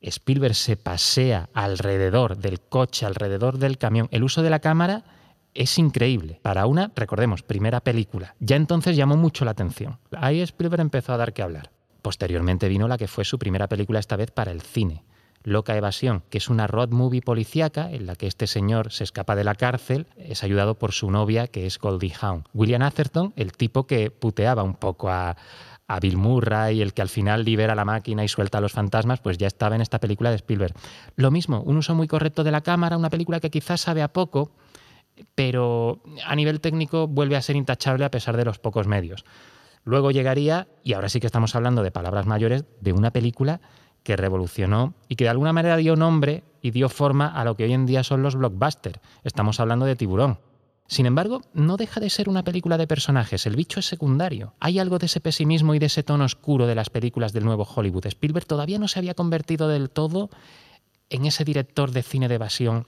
Spielberg 0.00 0.54
se 0.54 0.76
pasea 0.76 1.48
alrededor 1.54 2.38
del 2.38 2.60
coche, 2.60 3.04
alrededor 3.04 3.58
del 3.58 3.78
camión, 3.78 4.08
el 4.12 4.22
uso 4.22 4.42
de 4.42 4.50
la 4.50 4.60
cámara 4.60 5.02
es 5.54 5.76
increíble. 5.78 6.38
Para 6.42 6.66
una, 6.66 6.92
recordemos, 6.94 7.42
primera 7.42 7.80
película. 7.80 8.36
Ya 8.38 8.54
entonces 8.54 8.96
llamó 8.96 9.16
mucho 9.16 9.44
la 9.44 9.50
atención. 9.50 9.98
Ahí 10.16 10.40
Spielberg 10.40 10.82
empezó 10.82 11.14
a 11.14 11.16
dar 11.16 11.32
que 11.32 11.42
hablar. 11.42 11.72
Posteriormente 12.00 12.68
vino 12.68 12.86
la 12.86 12.96
que 12.96 13.08
fue 13.08 13.24
su 13.24 13.40
primera 13.40 13.66
película 13.66 13.98
esta 13.98 14.14
vez 14.14 14.30
para 14.30 14.52
el 14.52 14.62
cine, 14.62 15.02
Loca 15.48 15.76
Evasión, 15.76 16.22
que 16.28 16.38
es 16.38 16.50
una 16.50 16.66
road 16.66 16.90
movie 16.90 17.22
policíaca 17.22 17.90
en 17.90 18.06
la 18.06 18.16
que 18.16 18.26
este 18.26 18.46
señor 18.46 18.92
se 18.92 19.04
escapa 19.04 19.34
de 19.34 19.44
la 19.44 19.54
cárcel, 19.54 20.06
es 20.16 20.44
ayudado 20.44 20.78
por 20.78 20.92
su 20.92 21.10
novia, 21.10 21.48
que 21.48 21.66
es 21.66 21.78
Goldie 21.78 22.12
Hawn. 22.20 22.44
William 22.52 22.82
Atherton, 22.82 23.32
el 23.34 23.52
tipo 23.52 23.86
que 23.86 24.10
puteaba 24.10 24.62
un 24.62 24.74
poco 24.74 25.08
a, 25.08 25.36
Bill 26.02 26.18
Murray, 26.18 26.82
el 26.82 26.92
que 26.92 27.00
al 27.00 27.08
final 27.08 27.46
libera 27.46 27.74
la 27.74 27.86
máquina 27.86 28.22
y 28.22 28.28
suelta 28.28 28.58
a 28.58 28.60
los 28.60 28.72
fantasmas, 28.72 29.20
pues 29.20 29.38
ya 29.38 29.46
estaba 29.46 29.74
en 29.74 29.80
esta 29.80 29.98
película 29.98 30.28
de 30.28 30.36
Spielberg. 30.36 30.74
Lo 31.16 31.30
mismo, 31.30 31.62
un 31.62 31.78
uso 31.78 31.94
muy 31.94 32.06
correcto 32.06 32.44
de 32.44 32.50
la 32.50 32.60
cámara, 32.60 32.98
una 32.98 33.08
película 33.08 33.40
que 33.40 33.48
quizás 33.48 33.80
sabe 33.80 34.02
a 34.02 34.12
poco, 34.12 34.52
pero 35.34 36.02
a 36.26 36.36
nivel 36.36 36.60
técnico 36.60 37.08
vuelve 37.08 37.36
a 37.36 37.42
ser 37.42 37.56
intachable 37.56 38.04
a 38.04 38.10
pesar 38.10 38.36
de 38.36 38.44
los 38.44 38.58
pocos 38.58 38.86
medios. 38.86 39.24
Luego 39.82 40.10
llegaría, 40.10 40.68
y 40.84 40.92
ahora 40.92 41.08
sí 41.08 41.20
que 41.20 41.26
estamos 41.26 41.54
hablando 41.54 41.82
de 41.82 41.90
palabras 41.90 42.26
mayores, 42.26 42.66
de 42.82 42.92
una 42.92 43.10
película 43.10 43.62
que 44.08 44.16
revolucionó 44.16 44.94
y 45.06 45.16
que 45.16 45.24
de 45.24 45.30
alguna 45.30 45.52
manera 45.52 45.76
dio 45.76 45.94
nombre 45.94 46.42
y 46.62 46.70
dio 46.70 46.88
forma 46.88 47.26
a 47.26 47.44
lo 47.44 47.56
que 47.56 47.64
hoy 47.64 47.74
en 47.74 47.84
día 47.84 48.02
son 48.02 48.22
los 48.22 48.36
blockbusters. 48.36 49.00
Estamos 49.22 49.60
hablando 49.60 49.84
de 49.84 49.96
Tiburón. 49.96 50.38
Sin 50.86 51.04
embargo, 51.04 51.42
no 51.52 51.76
deja 51.76 52.00
de 52.00 52.08
ser 52.08 52.30
una 52.30 52.42
película 52.42 52.78
de 52.78 52.86
personajes, 52.86 53.44
el 53.44 53.54
bicho 53.54 53.80
es 53.80 53.86
secundario. 53.86 54.54
Hay 54.60 54.78
algo 54.78 54.98
de 54.98 55.04
ese 55.04 55.20
pesimismo 55.20 55.74
y 55.74 55.78
de 55.78 55.84
ese 55.84 56.04
tono 56.04 56.24
oscuro 56.24 56.66
de 56.66 56.74
las 56.74 56.88
películas 56.88 57.34
del 57.34 57.44
nuevo 57.44 57.64
Hollywood. 57.64 58.06
Spielberg 58.06 58.46
todavía 58.46 58.78
no 58.78 58.88
se 58.88 58.98
había 58.98 59.12
convertido 59.12 59.68
del 59.68 59.90
todo 59.90 60.30
en 61.10 61.26
ese 61.26 61.44
director 61.44 61.90
de 61.90 62.02
cine 62.02 62.28
de 62.28 62.36
evasión 62.36 62.86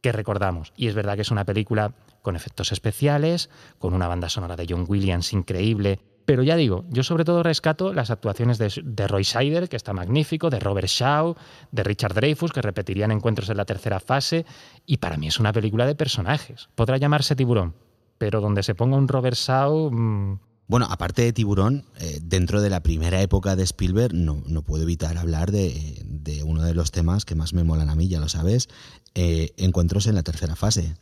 que 0.00 0.10
recordamos. 0.10 0.72
Y 0.76 0.88
es 0.88 0.96
verdad 0.96 1.14
que 1.14 1.22
es 1.22 1.30
una 1.30 1.44
película 1.44 1.94
con 2.22 2.34
efectos 2.34 2.72
especiales, 2.72 3.50
con 3.78 3.94
una 3.94 4.08
banda 4.08 4.28
sonora 4.28 4.56
de 4.56 4.66
John 4.68 4.84
Williams 4.88 5.32
increíble, 5.32 6.00
pero 6.26 6.42
ya 6.42 6.56
digo, 6.56 6.84
yo 6.90 7.04
sobre 7.04 7.24
todo 7.24 7.42
rescato 7.44 7.94
las 7.94 8.10
actuaciones 8.10 8.58
de, 8.58 9.06
Roy 9.06 9.22
Scheider, 9.22 9.68
que 9.68 9.76
está 9.76 9.92
magnífico, 9.92 10.50
de 10.50 10.58
Robert 10.58 10.88
Shaw, 10.88 11.36
de 11.70 11.84
Richard 11.84 12.14
Dreyfus, 12.14 12.52
que 12.52 12.60
repetirían 12.60 13.12
encuentros 13.12 13.48
en 13.48 13.56
la 13.56 13.64
tercera 13.64 14.00
fase, 14.00 14.44
y 14.84 14.96
para 14.96 15.16
mí 15.16 15.28
es 15.28 15.38
una 15.38 15.52
película 15.52 15.86
de 15.86 15.94
personajes. 15.94 16.68
Podrá 16.74 16.98
llamarse 16.98 17.36
Tiburón, 17.36 17.74
pero 18.18 18.40
donde 18.40 18.64
se 18.64 18.74
ponga 18.74 18.96
un 18.96 19.08
Robert 19.08 19.36
Shaw... 19.36 19.90
Mm, 19.90 20.40
bueno, 20.68 20.88
aparte 20.90 21.22
de 21.22 21.32
Tiburón, 21.32 21.84
eh, 22.00 22.18
dentro 22.20 22.60
de 22.60 22.70
la 22.70 22.82
primera 22.82 23.22
época 23.22 23.54
de 23.54 23.62
Spielberg, 23.62 24.12
no, 24.12 24.42
no 24.46 24.62
puedo 24.62 24.82
evitar 24.82 25.16
hablar 25.16 25.52
de, 25.52 26.02
uno 26.44 26.62
de 26.64 26.74
los 26.74 26.90
temas 26.90 27.24
que 27.24 27.36
más 27.36 27.52
me 27.54 27.62
molan 27.62 27.88
a 27.88 27.94
mí, 27.94 28.08
ya 28.08 28.18
lo 28.18 28.28
sabes, 28.28 28.68
eh, 29.14 29.52
Encuentros 29.58 30.08
en 30.08 30.16
la 30.16 30.24
tercera 30.24 30.56
fase. 30.56 30.96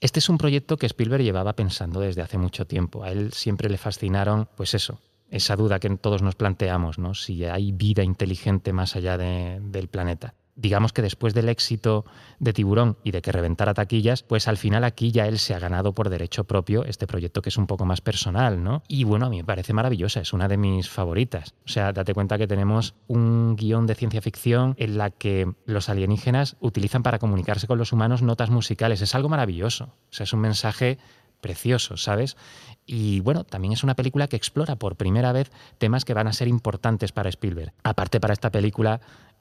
Este 0.00 0.20
es 0.20 0.28
un 0.28 0.38
proyecto 0.38 0.76
que 0.76 0.86
Spielberg 0.86 1.24
llevaba 1.24 1.54
pensando 1.54 2.00
desde 2.00 2.22
hace 2.22 2.38
mucho 2.38 2.66
tiempo. 2.66 3.02
A 3.02 3.10
él 3.10 3.32
siempre 3.32 3.68
le 3.68 3.78
fascinaron, 3.78 4.48
pues 4.56 4.74
eso, 4.74 5.00
esa 5.28 5.56
duda 5.56 5.80
que 5.80 5.90
todos 5.96 6.22
nos 6.22 6.36
planteamos, 6.36 6.98
¿no? 6.98 7.14
Si 7.14 7.44
hay 7.44 7.72
vida 7.72 8.04
inteligente 8.04 8.72
más 8.72 8.94
allá 8.94 9.18
del 9.18 9.88
planeta 9.88 10.34
digamos 10.58 10.92
que 10.92 11.02
después 11.02 11.34
del 11.34 11.48
éxito 11.48 12.04
de 12.40 12.52
Tiburón 12.52 12.96
y 13.04 13.12
de 13.12 13.22
que 13.22 13.32
reventara 13.32 13.74
taquillas, 13.74 14.24
pues 14.24 14.48
al 14.48 14.56
final 14.56 14.82
aquí 14.82 15.12
ya 15.12 15.26
él 15.26 15.38
se 15.38 15.54
ha 15.54 15.58
ganado 15.60 15.94
por 15.94 16.10
derecho 16.10 16.44
propio 16.44 16.84
este 16.84 17.06
proyecto 17.06 17.42
que 17.42 17.48
es 17.48 17.56
un 17.56 17.68
poco 17.68 17.84
más 17.84 18.00
personal, 18.00 18.62
¿no? 18.62 18.82
Y 18.88 19.04
bueno, 19.04 19.26
a 19.26 19.30
mí 19.30 19.38
me 19.38 19.44
parece 19.44 19.72
maravillosa, 19.72 20.20
es 20.20 20.32
una 20.32 20.48
de 20.48 20.56
mis 20.56 20.90
favoritas. 20.90 21.54
O 21.64 21.68
sea, 21.68 21.92
date 21.92 22.12
cuenta 22.12 22.38
que 22.38 22.48
tenemos 22.48 22.94
un 23.06 23.54
guion 23.54 23.86
de 23.86 23.94
ciencia 23.94 24.20
ficción 24.20 24.74
en 24.78 24.98
la 24.98 25.10
que 25.10 25.52
los 25.64 25.88
alienígenas 25.88 26.56
utilizan 26.60 27.04
para 27.04 27.20
comunicarse 27.20 27.68
con 27.68 27.78
los 27.78 27.92
humanos 27.92 28.22
notas 28.22 28.50
musicales. 28.50 29.00
Es 29.00 29.14
algo 29.14 29.28
maravilloso. 29.28 29.84
O 29.84 30.12
sea, 30.12 30.24
es 30.24 30.32
un 30.32 30.40
mensaje 30.40 30.98
precioso, 31.40 31.96
¿sabes? 31.96 32.36
Y 32.84 33.20
bueno, 33.20 33.44
también 33.44 33.72
es 33.72 33.84
una 33.84 33.94
película 33.94 34.28
que 34.28 34.36
explora 34.36 34.76
por 34.76 34.96
primera 34.96 35.32
vez 35.32 35.50
temas 35.78 36.04
que 36.04 36.14
van 36.14 36.26
a 36.26 36.32
ser 36.32 36.48
importantes 36.48 37.12
para 37.12 37.28
Spielberg. 37.28 37.72
Aparte 37.82 38.18
para 38.18 38.32
esta 38.32 38.50
película 38.50 39.00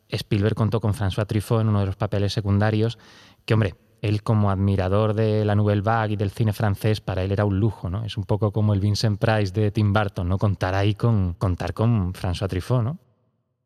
Spielberg 0.09 0.55
contó 0.55 0.79
con 0.79 0.93
François 0.93 1.25
Truffaut 1.27 1.61
en 1.61 1.69
uno 1.69 1.81
de 1.81 1.85
los 1.85 1.95
papeles 1.95 2.33
secundarios, 2.33 2.97
que 3.45 3.53
hombre, 3.53 3.75
él 4.01 4.23
como 4.23 4.51
admirador 4.51 5.13
de 5.13 5.43
la 5.43 5.55
Nouvelle 5.55 5.81
Vague 5.81 6.13
y 6.13 6.17
del 6.17 6.31
cine 6.31 6.53
francés, 6.53 7.01
para 7.01 7.23
él 7.23 7.31
era 7.31 7.45
un 7.45 7.59
lujo, 7.59 7.89
¿no? 7.89 8.03
Es 8.05 8.17
un 8.17 8.23
poco 8.23 8.51
como 8.51 8.73
el 8.73 8.79
Vincent 8.79 9.19
Price 9.19 9.51
de 9.51 9.71
Tim 9.71 9.91
Burton, 9.91 10.29
¿no? 10.29 10.37
Contar 10.37 10.75
ahí 10.75 10.93
con, 10.93 11.33
contar 11.33 11.73
con 11.73 12.13
François 12.13 12.47
Truffaut, 12.47 12.83
¿no? 12.83 12.99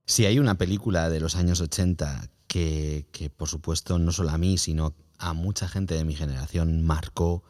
Si 0.05 0.25
hay 0.25 0.39
una 0.39 0.55
película 0.55 1.09
de 1.09 1.19
los 1.19 1.35
años 1.35 1.61
80 1.61 2.29
que, 2.47 3.05
que, 3.11 3.29
por 3.29 3.47
supuesto, 3.49 3.99
no 3.99 4.11
solo 4.11 4.31
a 4.31 4.37
mí, 4.37 4.57
sino 4.57 4.93
a 5.19 5.33
mucha 5.33 5.67
gente 5.67 5.95
de 5.95 6.05
mi 6.05 6.15
generación 6.15 6.83
marcó 6.83 7.43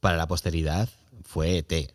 para 0.00 0.16
la 0.16 0.26
posteridad, 0.26 0.88
fue 1.24 1.58
ET. 1.58 1.94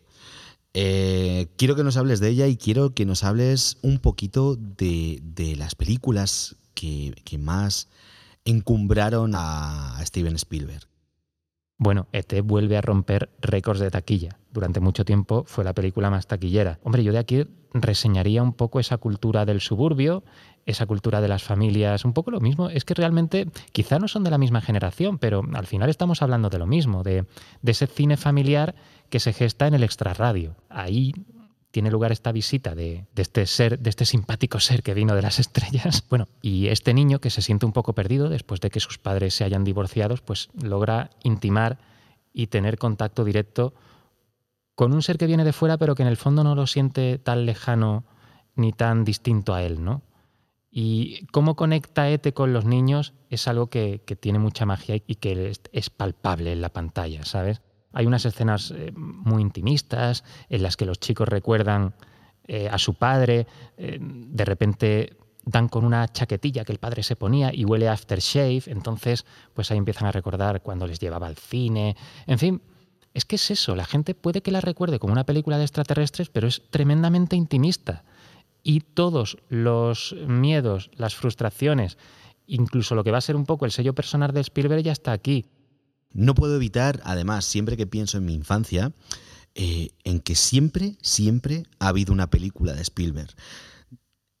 Eh, 0.78 1.46
quiero 1.56 1.74
que 1.74 1.84
nos 1.84 1.96
hables 1.96 2.20
de 2.20 2.28
ella 2.28 2.48
y 2.48 2.58
quiero 2.58 2.92
que 2.92 3.06
nos 3.06 3.24
hables 3.24 3.78
un 3.80 3.98
poquito 3.98 4.56
de, 4.56 5.22
las 5.56 5.74
películas 5.74 6.56
que, 6.74 7.14
más 7.38 7.88
encumbraron 8.44 9.32
a 9.34 9.98
Steven 10.04 10.34
Spielberg. 10.34 10.86
Bueno, 11.78 12.08
ET 12.12 12.42
vuelve 12.42 12.76
a 12.76 12.82
romper 12.82 13.30
récords 13.40 13.80
de 13.80 13.90
taquilla. 13.90 14.38
Durante 14.52 14.80
mucho 14.80 15.06
tiempo 15.06 15.44
fue 15.46 15.64
la 15.64 15.72
película 15.72 16.10
más 16.10 16.26
taquillera. 16.26 16.78
Hombre, 16.82 17.02
yo 17.02 17.12
de 17.12 17.20
aquí 17.20 17.46
reseñaría 17.72 18.42
un 18.42 18.52
poco 18.52 18.78
esa 18.78 18.98
cultura 18.98 19.46
del 19.46 19.62
suburbio, 19.62 20.24
esa 20.66 20.84
cultura 20.84 21.20
de 21.20 21.28
las 21.28 21.44
familias, 21.44 22.04
un 22.04 22.12
poco 22.12 22.32
lo 22.32 22.40
mismo. 22.40 22.68
Es 22.68 22.84
que 22.84 22.94
realmente 22.94 23.48
quizá 23.72 23.98
no 23.98 24.08
son 24.08 24.24
de 24.24 24.30
la 24.30 24.38
misma 24.38 24.60
generación, 24.60 25.18
pero 25.18 25.42
al 25.54 25.66
final 25.66 25.88
estamos 25.88 26.22
hablando 26.22 26.50
de 26.50 26.58
lo 26.58 26.66
mismo, 26.66 27.04
de, 27.04 27.24
ese 27.64 27.86
cine 27.86 28.16
familiar 28.16 28.74
que 29.08 29.20
se 29.20 29.32
gesta 29.32 29.68
en 29.68 29.74
el 29.74 29.84
extrarradio. 29.84 30.56
Ahí 30.68 31.14
tiene 31.70 31.90
lugar 31.90 32.10
esta 32.10 32.32
visita 32.32 32.74
de, 32.74 33.06
este 33.14 33.46
ser, 33.46 33.78
de 33.78 33.90
este 33.90 34.04
simpático 34.04 34.58
ser 34.58 34.82
que 34.82 34.94
vino 34.94 35.14
de 35.14 35.22
las 35.22 35.38
estrellas. 35.38 36.02
Bueno, 36.10 36.26
y 36.42 36.66
este 36.68 36.94
niño 36.94 37.20
que 37.20 37.30
se 37.30 37.42
siente 37.42 37.66
un 37.66 37.72
poco 37.72 37.94
perdido 37.94 38.28
después 38.28 38.60
de 38.60 38.70
que 38.70 38.80
sus 38.80 38.98
padres 38.98 39.34
se 39.34 39.44
hayan 39.44 39.62
divorciado, 39.62 40.16
pues 40.24 40.48
logra 40.60 41.10
intimar 41.22 41.78
y 42.32 42.48
tener 42.48 42.76
contacto 42.76 43.24
directo 43.24 43.72
con 44.74 44.92
un 44.92 45.02
ser 45.02 45.16
que 45.16 45.26
viene 45.26 45.44
de 45.44 45.52
fuera, 45.52 45.78
pero 45.78 45.94
que 45.94 46.02
en 46.02 46.08
el 46.08 46.16
fondo 46.16 46.42
no 46.42 46.54
lo 46.54 46.66
siente 46.66 47.18
tan 47.18 47.46
lejano 47.46 48.04
ni 48.56 48.72
tan 48.72 49.04
distinto 49.04 49.54
a 49.54 49.62
él, 49.62 49.84
¿no? 49.84 50.02
Y 50.78 51.24
cómo 51.32 51.56
conecta 51.56 52.10
Ete 52.10 52.34
con 52.34 52.52
los 52.52 52.66
niños 52.66 53.14
es 53.30 53.48
algo 53.48 53.68
que, 53.68 54.02
tiene 54.20 54.38
mucha 54.38 54.66
magia 54.66 54.96
y 55.06 55.14
que 55.14 55.58
es 55.72 55.88
palpable 55.88 56.52
en 56.52 56.60
la 56.60 56.68
pantalla, 56.68 57.24
¿sabes? 57.24 57.62
Hay 57.94 58.04
unas 58.04 58.26
escenas 58.26 58.74
eh, 58.76 58.92
muy 58.94 59.40
intimistas 59.40 60.22
en 60.50 60.62
las 60.62 60.76
que 60.76 60.84
los 60.84 61.00
chicos 61.00 61.30
recuerdan 61.30 61.94
eh, 62.46 62.68
a 62.70 62.76
su 62.76 62.92
padre, 62.92 63.46
eh, 63.78 63.96
de 64.00 64.44
repente 64.44 65.16
dan 65.46 65.70
con 65.70 65.82
una 65.82 66.08
chaquetilla 66.08 66.66
que 66.66 66.72
el 66.72 66.78
padre 66.78 67.02
se 67.02 67.16
ponía 67.16 67.54
y 67.54 67.64
huele 67.64 67.88
a 67.88 67.94
aftershave, 67.94 68.64
entonces 68.66 69.24
pues 69.54 69.70
ahí 69.70 69.78
empiezan 69.78 70.08
a 70.08 70.12
recordar 70.12 70.60
cuando 70.60 70.86
les 70.86 70.98
llevaba 70.98 71.26
al 71.26 71.36
cine, 71.36 71.96
en 72.26 72.38
fin, 72.38 72.62
es 73.14 73.24
que 73.24 73.36
es 73.36 73.50
eso, 73.50 73.76
la 73.76 73.86
gente 73.86 74.14
puede 74.14 74.42
que 74.42 74.50
la 74.50 74.60
recuerde 74.60 74.98
como 74.98 75.14
una 75.14 75.24
película 75.24 75.56
de 75.56 75.64
extraterrestres, 75.64 76.28
pero 76.28 76.46
es 76.46 76.68
tremendamente 76.68 77.34
intimista. 77.34 78.04
Y 78.68 78.80
todos 78.80 79.38
los 79.48 80.16
miedos, 80.26 80.90
las 80.96 81.14
frustraciones, 81.14 81.98
incluso 82.48 82.96
lo 82.96 83.04
que 83.04 83.12
va 83.12 83.18
a 83.18 83.20
ser 83.20 83.36
un 83.36 83.46
poco 83.46 83.64
el 83.64 83.70
sello 83.70 83.94
personal 83.94 84.32
de 84.32 84.40
Spielberg 84.40 84.82
ya 84.82 84.90
está 84.90 85.12
aquí. 85.12 85.46
No 86.12 86.34
puedo 86.34 86.56
evitar, 86.56 87.00
además, 87.04 87.44
siempre 87.44 87.76
que 87.76 87.86
pienso 87.86 88.18
en 88.18 88.24
mi 88.24 88.34
infancia, 88.34 88.90
eh, 89.54 89.90
en 90.02 90.18
que 90.18 90.34
siempre, 90.34 90.98
siempre 91.00 91.62
ha 91.78 91.86
habido 91.86 92.12
una 92.12 92.28
película 92.28 92.72
de 92.72 92.82
Spielberg. 92.82 93.32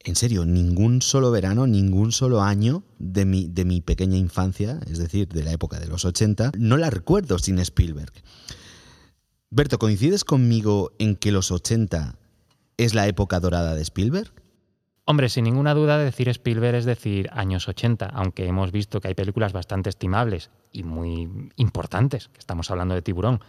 En 0.00 0.16
serio, 0.16 0.44
ningún 0.44 1.02
solo 1.02 1.30
verano, 1.30 1.68
ningún 1.68 2.10
solo 2.10 2.42
año 2.42 2.82
de 2.98 3.26
mi, 3.26 3.46
de 3.46 3.64
mi 3.64 3.80
pequeña 3.80 4.16
infancia, 4.16 4.80
es 4.88 4.98
decir, 4.98 5.28
de 5.28 5.44
la 5.44 5.52
época 5.52 5.78
de 5.78 5.86
los 5.86 6.04
80, 6.04 6.50
no 6.58 6.76
la 6.78 6.90
recuerdo 6.90 7.38
sin 7.38 7.60
Spielberg. 7.60 8.12
Berto, 9.50 9.78
¿coincides 9.78 10.24
conmigo 10.24 10.90
en 10.98 11.14
que 11.14 11.30
los 11.30 11.52
80 11.52 12.18
es 12.76 12.94
la 12.94 13.06
época 13.06 13.40
dorada 13.40 13.74
de 13.74 13.82
Spielberg? 13.82 14.32
Hombre, 15.04 15.28
sin 15.28 15.44
ninguna 15.44 15.72
duda 15.74 15.98
decir 15.98 16.28
Spielberg 16.28 16.74
es 16.74 16.84
decir 16.84 17.30
años 17.32 17.68
80, 17.68 18.06
aunque 18.06 18.46
hemos 18.46 18.72
visto 18.72 19.00
que 19.00 19.08
hay 19.08 19.14
películas 19.14 19.52
bastante 19.52 19.88
estimables 19.88 20.50
y 20.72 20.82
muy 20.82 21.50
importantes, 21.56 22.30
estamos 22.36 22.70
hablando 22.70 22.94
de 22.94 23.02
tiburón, 23.02 23.40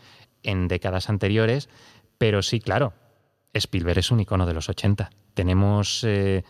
en 0.44 0.68
décadas 0.68 1.10
anteriores, 1.10 1.68
pero 2.20 2.42
sí, 2.44 2.60
claro, 2.60 2.94
Spielberg 3.54 4.00
es 4.00 4.12
un 4.12 4.20
icono 4.20 4.46
de 4.46 4.54
los 4.54 4.70
80. 4.70 5.10
Tenemos 5.34 6.04
eh, 6.04 6.44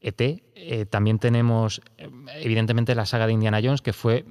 ET. 0.00 0.20
Eh, 0.20 0.86
también 0.86 1.18
tenemos, 1.18 1.80
eh, 1.98 2.08
evidentemente, 2.36 2.94
la 2.94 3.06
saga 3.06 3.26
de 3.26 3.32
Indiana 3.32 3.60
Jones, 3.62 3.82
que 3.82 3.92
fue 3.92 4.24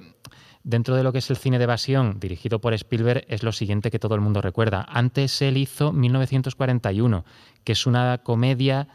dentro 0.66 0.96
de 0.96 1.04
lo 1.04 1.12
que 1.12 1.18
es 1.18 1.30
el 1.30 1.36
cine 1.36 1.58
de 1.58 1.64
evasión 1.64 2.18
dirigido 2.18 2.60
por 2.60 2.74
Spielberg, 2.74 3.24
es 3.28 3.44
lo 3.44 3.52
siguiente 3.52 3.90
que 3.92 4.00
todo 4.00 4.16
el 4.16 4.20
mundo 4.20 4.42
recuerda. 4.42 4.84
Antes 4.88 5.40
él 5.40 5.56
hizo 5.58 5.92
1941, 5.92 7.24
que 7.62 7.72
es 7.72 7.86
una 7.86 8.18
comedia, 8.18 8.88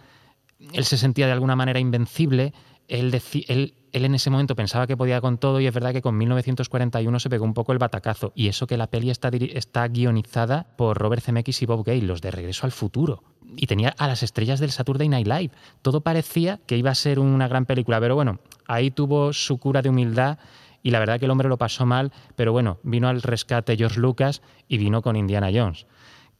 él 0.74 0.84
se 0.84 0.98
sentía 0.98 1.28
de 1.28 1.32
alguna 1.32 1.56
manera 1.56 1.80
invencible, 1.80 2.54
él, 2.90 3.22
él, 3.48 3.74
en 3.94 4.16
ese 4.16 4.30
momento 4.30 4.54
pensaba 4.54 4.86
que 4.86 4.98
podía 4.98 5.22
con 5.22 5.38
todo 5.38 5.62
y 5.62 5.66
es 5.66 5.74
verdad 5.74 5.94
que 5.94 6.02
con 6.02 6.18
1941 6.18 7.20
se 7.22 7.30
pegó 7.30 7.46
un 7.46 7.54
poco 7.54 7.72
el 7.72 7.78
batacazo. 7.78 8.34
Y 8.36 8.50
eso 8.50 8.68
que 8.68 8.76
la 8.76 8.88
peli 8.88 9.10
está, 9.10 9.30
está 9.30 9.88
guionizada 9.88 10.68
por 10.76 10.98
Robert 10.98 11.24
Zemeckis 11.24 11.62
y 11.62 11.66
Bob 11.68 11.86
Gale, 11.86 12.02
los 12.02 12.22
de 12.22 12.32
Regreso 12.32 12.66
al 12.66 12.74
Futuro. 12.74 13.24
Y 13.56 13.68
tenía 13.68 13.96
a 13.98 14.08
las 14.08 14.24
estrellas 14.24 14.60
del 14.60 14.72
Saturday 14.72 15.08
Night 15.08 15.28
Live. 15.28 15.52
Todo 15.82 16.02
parecía 16.02 16.60
que 16.66 16.76
iba 16.76 16.92
a 16.92 16.96
ser 16.96 17.18
una 17.20 17.48
gran 17.48 17.66
película, 17.66 18.02
pero 18.02 18.16
bueno, 18.16 18.40
ahí 18.68 18.92
tuvo 18.92 19.32
su 19.32 19.58
cura 19.58 19.82
de 19.82 19.88
humildad 19.88 20.38
y 20.84 20.92
la 20.92 21.00
verdad 21.00 21.20
que 21.20 21.26
el 21.26 21.32
hombre 21.32 21.50
lo 21.50 21.58
pasó 21.58 21.86
mal, 21.86 22.12
pero 22.36 22.52
bueno, 22.52 22.80
vino 22.84 23.08
al 23.08 23.22
rescate 23.22 23.78
George 23.78 24.00
Lucas 24.00 24.42
y 24.68 24.78
vino 24.78 25.02
con 25.02 25.16
Indiana 25.16 25.50
Jones. 25.54 25.86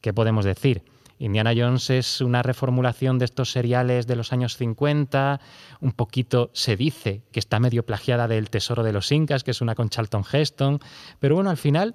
¿Qué 0.00 0.12
podemos 0.12 0.44
decir? 0.44 0.84
Indiana 1.18 1.52
Jones 1.56 1.88
es 1.90 2.20
una 2.20 2.42
reformulación 2.42 3.20
de 3.20 3.26
estos 3.26 3.52
seriales 3.52 4.08
de 4.08 4.16
los 4.16 4.32
años 4.32 4.56
50, 4.56 5.40
un 5.80 5.92
poquito 5.92 6.50
se 6.52 6.76
dice 6.76 7.22
que 7.30 7.38
está 7.38 7.60
medio 7.60 7.86
plagiada 7.86 8.26
del 8.26 8.50
Tesoro 8.50 8.82
de 8.82 8.92
los 8.92 9.12
Incas, 9.12 9.44
que 9.44 9.52
es 9.52 9.60
una 9.60 9.76
con 9.76 9.88
Charlton 9.88 10.24
Heston, 10.30 10.80
pero 11.20 11.36
bueno, 11.36 11.50
al 11.50 11.56
final 11.56 11.94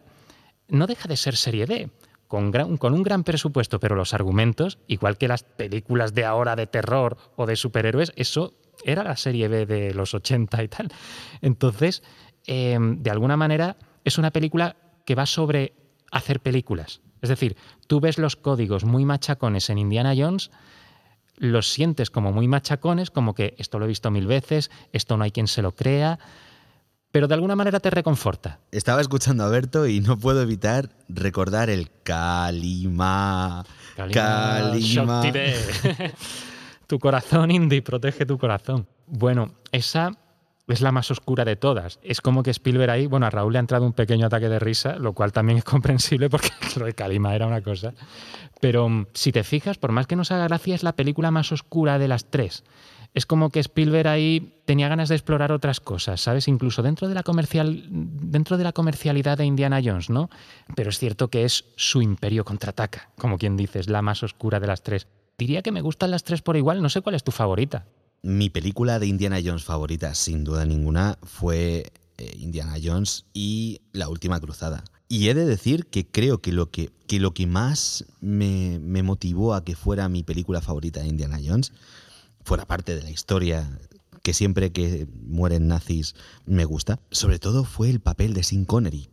no 0.70 0.88
deja 0.88 1.10
de 1.10 1.18
ser 1.18 1.36
serie. 1.36 1.90
Con, 2.28 2.52
con, 2.52 2.94
un 2.94 3.04
gran 3.04 3.24
presupuesto, 3.24 3.80
pero 3.80 3.96
los 3.96 4.14
argumentos, 4.14 4.80
igual 4.88 5.18
que 5.18 5.30
las 5.30 5.44
películas 5.44 6.14
de 6.14 6.26
ahora 6.26 6.58
de 6.58 6.68
terror 6.68 7.18
o 7.38 7.46
de 7.46 7.56
superhéroes, 7.56 8.12
eso 8.18 8.54
era 8.84 9.04
la 9.04 9.16
serie 9.16 9.48
B 9.48 9.66
de 9.66 9.94
los 9.94 10.14
80 10.14 10.64
y 10.64 10.68
tal. 10.68 10.90
Entonces, 11.42 12.04
Em, 12.48 13.04
de 13.04 13.12
alguna 13.12 13.38
manera, 13.38 13.78
es 14.06 14.18
una 14.18 14.32
película 14.32 14.78
que 15.06 15.16
va 15.16 15.26
sobre 15.26 15.74
hacer 16.12 16.40
películas. 16.40 17.02
Es 17.22 17.30
decir, 17.30 17.58
tú 17.88 18.00
ves 18.00 18.18
los 18.18 18.36
códigos 18.36 18.86
muy 18.86 19.06
machacones 19.06 19.70
en 19.70 19.78
Indiana 19.78 20.14
Jones, 20.18 20.50
los 21.38 21.72
sientes 21.72 22.10
como 22.10 22.32
muy 22.32 22.48
machacones, 22.48 23.12
como 23.12 23.36
que 23.36 23.56
esto 23.58 23.80
lo 23.80 23.86
he 23.86 23.88
visto 23.90 24.12
mil 24.12 24.28
veces, 24.28 24.72
esto 24.94 25.18
no 25.18 25.24
hay 25.24 25.32
quien 25.32 25.48
se 25.48 25.62
lo 25.62 25.74
crea, 25.74 26.20
pero 27.12 27.28
de 27.28 27.34
alguna 27.34 27.56
manera 27.56 27.80
te 27.80 27.90
reconforta. 27.90 28.60
Estaba 28.72 29.02
escuchando 29.02 29.44
a 29.44 29.50
Berto 29.50 29.88
y 29.88 30.00
no 30.00 30.18
puedo 30.18 30.42
evitar 30.42 30.90
recordar 31.10 31.70
el 31.70 31.90
Kalima. 32.04 33.66
Kalima. 33.96 35.22
tu 36.88 37.00
corazón, 37.00 37.52
Indy, 37.52 37.82
protege 37.82 38.26
tu 38.26 38.38
corazón. 38.38 38.88
Bueno, 39.08 39.54
esa 39.72 40.18
es 40.68 40.82
la 40.82 40.92
más 40.92 41.10
oscura 41.12 41.46
de 41.46 41.56
todas. 41.56 42.00
Es 42.02 42.22
como 42.22 42.44
que 42.44 42.52
Spielberg 42.52 42.92
ahí, 42.92 43.08
bueno, 43.08 43.26
a 43.26 43.30
Raúl 43.30 43.54
le 43.54 43.60
ha 43.60 43.62
entrado 43.62 43.86
un 43.86 43.94
pequeño 43.94 44.28
ataque 44.28 44.50
de 44.50 44.60
risa, 44.60 44.98
lo 44.98 45.14
cual 45.14 45.32
también 45.32 45.58
es 45.60 45.64
comprensible 45.64 46.30
porque 46.30 46.50
lo 46.80 46.86
de 46.86 46.94
Kalima 46.94 47.36
era 47.36 47.48
una 47.48 47.62
cosa. 47.62 47.94
Pero 48.60 48.90
mm, 48.90 49.08
si 49.14 49.32
te 49.32 49.44
fijas, 49.44 49.78
por 49.78 49.92
más 49.92 50.08
que 50.08 50.16
nos 50.16 50.32
haga 50.32 50.48
gracia, 50.48 50.76
es 50.76 50.84
la 50.84 50.96
película 50.96 51.32
más 51.32 51.52
oscura 51.52 52.00
de 52.00 52.08
las 52.08 52.26
tres. 52.26 52.64
Es 53.14 53.26
como 53.26 53.50
que 53.50 53.60
Spielberg 53.60 54.08
ahí 54.08 54.54
tenía 54.66 54.90
ganas 54.90 55.10
de 55.10 55.16
explorar 55.16 55.52
otras 55.52 55.80
cosas, 55.80 56.22
¿sabes? 56.22 56.48
Incluso 56.48 56.84
dentro 56.84 57.08
de 57.08 57.16
la 57.16 57.24
comercial, 57.24 57.86
dentro 57.90 58.58
de 58.58 58.64
la 58.64 58.74
comercialidad 58.74 59.38
de 59.38 59.46
Indiana 59.46 59.82
Jones, 59.84 60.10
¿no? 60.10 60.30
Pero 60.76 60.90
es 60.90 61.00
cierto 61.00 61.30
que 61.30 61.46
es 61.46 61.66
su 61.78 62.02
imperio 62.02 62.46
contraataca, 62.46 63.10
como 63.18 63.38
quien 63.38 63.58
dice, 63.58 63.80
es 63.80 63.90
la 63.90 64.02
más 64.02 64.22
oscura 64.24 64.60
de 64.60 64.68
las 64.68 64.84
tres. 64.84 65.08
Diría 65.38 65.62
que 65.62 65.72
me 65.72 65.82
gustan 65.82 66.12
las 66.12 66.24
tres 66.24 66.42
por 66.42 66.58
igual, 66.58 66.82
no 66.82 66.90
sé 66.90 67.02
cuál 67.02 67.16
es 67.16 67.24
tu 67.24 67.32
favorita. 67.32 67.86
Mi 68.28 68.50
película 68.50 69.00
de 69.00 69.08
Indiana 69.08 69.40
Jones 69.42 69.64
favorita, 69.64 70.14
sin 70.14 70.44
duda 70.44 70.66
ninguna, 70.66 71.18
fue 71.24 71.94
eh, 72.18 72.38
Indiana 72.38 72.76
Jones 72.84 73.24
y 73.34 73.80
La 73.94 74.10
Última 74.10 74.42
Cruzada. 74.42 74.84
Y 75.08 75.30
he 75.30 75.34
de 75.34 75.46
decir 75.46 75.86
que 75.86 76.06
creo 76.06 76.42
que 76.42 76.52
lo 76.52 76.70
que, 76.70 76.92
que, 77.08 77.22
lo 77.22 77.34
que 77.34 77.48
más 77.48 78.04
me, 78.20 78.80
me 78.80 79.02
motivó 79.02 79.54
a 79.54 79.64
que 79.64 79.78
fuera 79.78 80.10
mi 80.10 80.24
película 80.24 80.60
favorita 80.60 81.00
de 81.00 81.08
Indiana 81.08 81.40
Jones, 81.42 81.72
fuera 82.44 82.66
parte 82.66 82.98
de 82.98 83.04
la 83.04 83.12
historia, 83.12 83.80
que 84.24 84.34
siempre 84.34 84.74
que 84.74 85.08
mueren 85.26 85.70
nazis 85.70 86.14
me 86.46 86.66
gusta, 86.66 87.00
sobre 87.12 87.40
todo 87.40 87.64
fue 87.64 87.90
el 87.90 88.02
papel 88.02 88.34
de 88.34 88.44
Sean 88.44 88.66
Connery, 88.66 89.08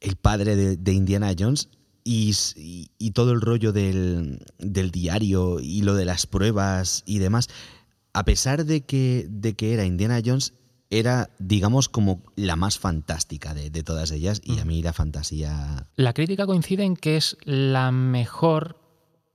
el 0.00 0.16
padre 0.16 0.56
de, 0.56 0.92
Indiana 0.94 1.34
Jones 1.38 1.68
y, 2.04 2.34
y, 2.56 3.10
todo 3.10 3.32
el 3.32 3.42
rollo 3.42 3.74
del, 3.74 4.40
del, 4.58 4.90
diario 4.92 5.60
y 5.60 5.82
lo 5.82 5.94
de 5.94 6.06
las 6.06 6.26
pruebas 6.26 7.02
y 7.04 7.18
demás 7.18 7.50
a 8.16 8.24
pesar 8.24 8.64
de 8.64 8.80
que, 8.80 9.26
de 9.28 9.54
que 9.56 9.74
era 9.74 9.84
Indiana 9.84 10.22
Jones, 10.24 10.54
era, 10.88 11.28
digamos, 11.38 11.90
como 11.90 12.22
la 12.34 12.56
más 12.56 12.78
fantástica 12.78 13.52
de, 13.52 13.70
todas 13.82 14.10
ellas 14.10 14.40
y 14.42 14.58
a 14.58 14.64
mí 14.64 14.82
la 14.82 14.94
fantasía... 14.94 15.86
La 15.96 16.14
crítica 16.14 16.46
coincide 16.46 16.84
en 16.84 16.96
que 16.96 17.18
es 17.18 17.36
la 17.44 17.90
mejor 17.90 18.80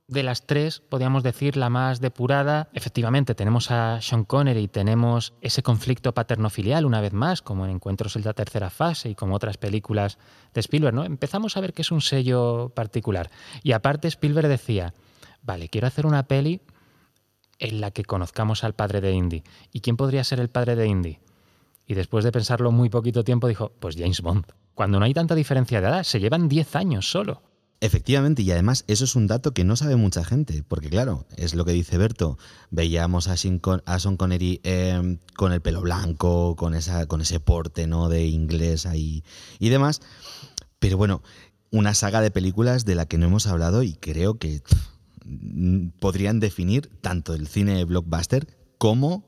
de 0.08 0.24
las 0.24 0.48
tres, 0.48 0.80
podríamos 0.80 1.22
decir, 1.22 1.56
la 1.56 1.70
más 1.70 2.00
depurada. 2.00 2.70
Efectivamente, 2.72 3.36
tenemos 3.36 3.70
a 3.70 4.00
Sean 4.00 4.24
Connery, 4.24 4.66
tenemos 4.66 5.32
ese 5.42 5.62
conflicto 5.62 6.12
paterno-filial 6.12 6.84
una 6.84 7.00
vez 7.00 7.12
más, 7.12 7.40
como 7.40 7.64
en 7.64 7.70
Encuentros 7.70 8.16
en 8.16 8.24
la 8.24 8.34
tercera 8.34 8.68
fase 8.68 9.10
y 9.10 9.14
como 9.14 9.36
otras 9.36 9.58
películas 9.58 10.18
de 10.54 10.60
Spielberg, 10.60 10.96
¿no? 10.96 11.04
Empezamos 11.04 11.56
a 11.56 11.60
ver 11.60 11.72
que 11.72 11.82
es 11.82 11.92
un 11.92 12.00
sello 12.00 12.72
particular. 12.74 13.30
Y 13.62 13.72
aparte 13.72 14.08
Spielberg 14.08 14.48
decía, 14.48 14.92
vale, 15.44 15.68
quiero 15.68 15.86
hacer 15.86 16.04
una 16.04 16.26
peli 16.26 16.60
en 17.58 17.80
la 17.80 17.90
que 17.90 18.04
conozcamos 18.04 18.64
al 18.64 18.74
padre 18.74 19.00
de 19.00 19.12
Indy. 19.12 19.42
¿Y 19.72 19.80
quién 19.80 19.96
podría 19.96 20.24
ser 20.24 20.40
el 20.40 20.48
padre 20.48 20.76
de 20.76 20.86
Indy? 20.86 21.18
Y 21.86 21.94
después 21.94 22.24
de 22.24 22.32
pensarlo 22.32 22.72
muy 22.72 22.88
poquito 22.88 23.24
tiempo 23.24 23.48
dijo, 23.48 23.72
pues 23.80 23.96
James 23.96 24.20
Bond. 24.20 24.46
Cuando 24.74 24.98
no 24.98 25.04
hay 25.04 25.14
tanta 25.14 25.34
diferencia 25.34 25.80
de 25.80 25.88
edad, 25.88 26.02
se 26.04 26.20
llevan 26.20 26.48
10 26.48 26.76
años 26.76 27.10
solo. 27.10 27.42
Efectivamente, 27.82 28.42
y 28.42 28.50
además 28.52 28.84
eso 28.86 29.04
es 29.04 29.16
un 29.16 29.26
dato 29.26 29.52
que 29.52 29.64
no 29.64 29.74
sabe 29.74 29.96
mucha 29.96 30.24
gente, 30.24 30.62
porque 30.62 30.88
claro, 30.88 31.26
es 31.36 31.56
lo 31.56 31.64
que 31.64 31.72
dice 31.72 31.98
Berto, 31.98 32.38
veíamos 32.70 33.26
a, 33.26 33.36
Sean, 33.36 33.58
Connery 33.58 34.60
em, 34.62 35.18
con 35.34 35.52
el 35.52 35.60
pelo 35.60 35.80
blanco, 35.80 36.54
con, 36.54 36.74
esa, 36.74 37.06
con 37.06 37.20
ese 37.20 37.40
porte 37.40 37.88
¿no? 37.88 38.08
de 38.08 38.24
inglés 38.26 38.86
ahí 38.86 39.24
y 39.58 39.68
demás, 39.68 40.00
pero 40.78 40.96
bueno, 40.96 41.22
una 41.72 41.92
saga 41.94 42.20
de 42.20 42.30
películas 42.30 42.84
de 42.84 42.94
la 42.94 43.06
que 43.06 43.18
no 43.18 43.26
hemos 43.26 43.48
hablado 43.48 43.82
y 43.82 43.94
creo 43.94 44.38
que 44.38 44.62
podrían 46.00 46.40
definir 46.40 46.88
tanto 47.00 47.34
el 47.34 47.46
cine 47.46 47.84
blockbuster 47.84 48.46
como 48.78 49.24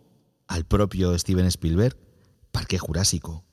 al 0.46 0.64
propio 0.64 1.16
Steven 1.18 1.46
Spielberg, 1.46 1.96
Parque 2.52 2.78
Jurásico. 2.78 3.44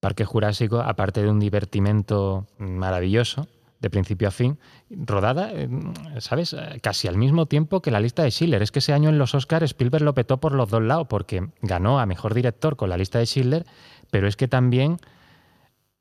Parque 0.00 0.24
Jurásico, 0.24 0.80
aparte 0.80 1.22
de 1.22 1.30
un 1.30 1.40
divertimento 1.40 2.46
maravilloso, 2.58 3.48
de 3.80 3.90
principio 3.90 4.28
a 4.28 4.30
fin, 4.30 4.58
rodada, 4.90 5.50
eh, 5.52 5.68
¿sabes? 6.18 6.56
Casi 6.80 7.08
al 7.08 7.18
mismo 7.18 7.46
tiempo 7.46 7.82
que 7.82 7.90
la 7.90 8.00
lista 8.00 8.22
de 8.22 8.30
Schiller. 8.30 8.62
Es 8.62 8.70
que 8.70 8.78
ese 8.78 8.92
año 8.92 9.10
en 9.10 9.18
los 9.18 9.34
Oscars 9.34 9.64
Spielberg 9.64 10.04
lo 10.04 10.14
petó 10.14 10.40
por 10.40 10.54
los 10.54 10.70
dos 10.70 10.82
lados, 10.82 11.06
porque 11.08 11.48
ganó 11.60 12.00
a 12.00 12.06
Mejor 12.06 12.32
Director 12.34 12.76
con 12.76 12.88
la 12.88 12.96
lista 12.96 13.18
de 13.18 13.26
Schiller, 13.26 13.66
pero 14.10 14.26
es 14.26 14.36
que 14.36 14.48
también 14.48 14.98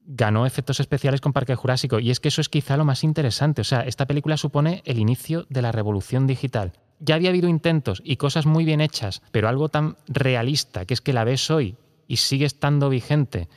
ganó 0.05 0.45
efectos 0.45 0.79
especiales 0.79 1.21
con 1.21 1.33
Parque 1.33 1.55
Jurásico. 1.55 1.99
Y 1.99 2.11
es 2.11 2.19
que 2.19 2.27
eso 2.29 2.41
es 2.41 2.49
quizá 2.49 2.77
lo 2.77 2.85
más 2.85 3.03
interesante. 3.03 3.61
O 3.61 3.65
sea, 3.65 3.81
esta 3.81 4.05
película 4.05 4.37
supone 4.37 4.81
el 4.85 4.99
inicio 4.99 5.45
de 5.49 5.61
la 5.61 5.71
revolución 5.71 6.27
digital. 6.27 6.73
Ya 6.99 7.15
había 7.15 7.29
habido 7.29 7.49
intentos 7.49 8.01
y 8.05 8.17
cosas 8.17 8.45
muy 8.45 8.65
bien 8.65 8.81
hechas, 8.81 9.21
pero 9.31 9.49
algo 9.49 9.69
tan 9.69 9.97
realista, 10.07 10.85
que 10.85 10.93
es 10.93 11.01
que 11.01 11.13
la 11.13 11.23
ves 11.23 11.49
hoy 11.51 11.75
y 12.07 12.17
sigue 12.17 12.45
estando 12.45 12.89
vigente. 12.89 13.49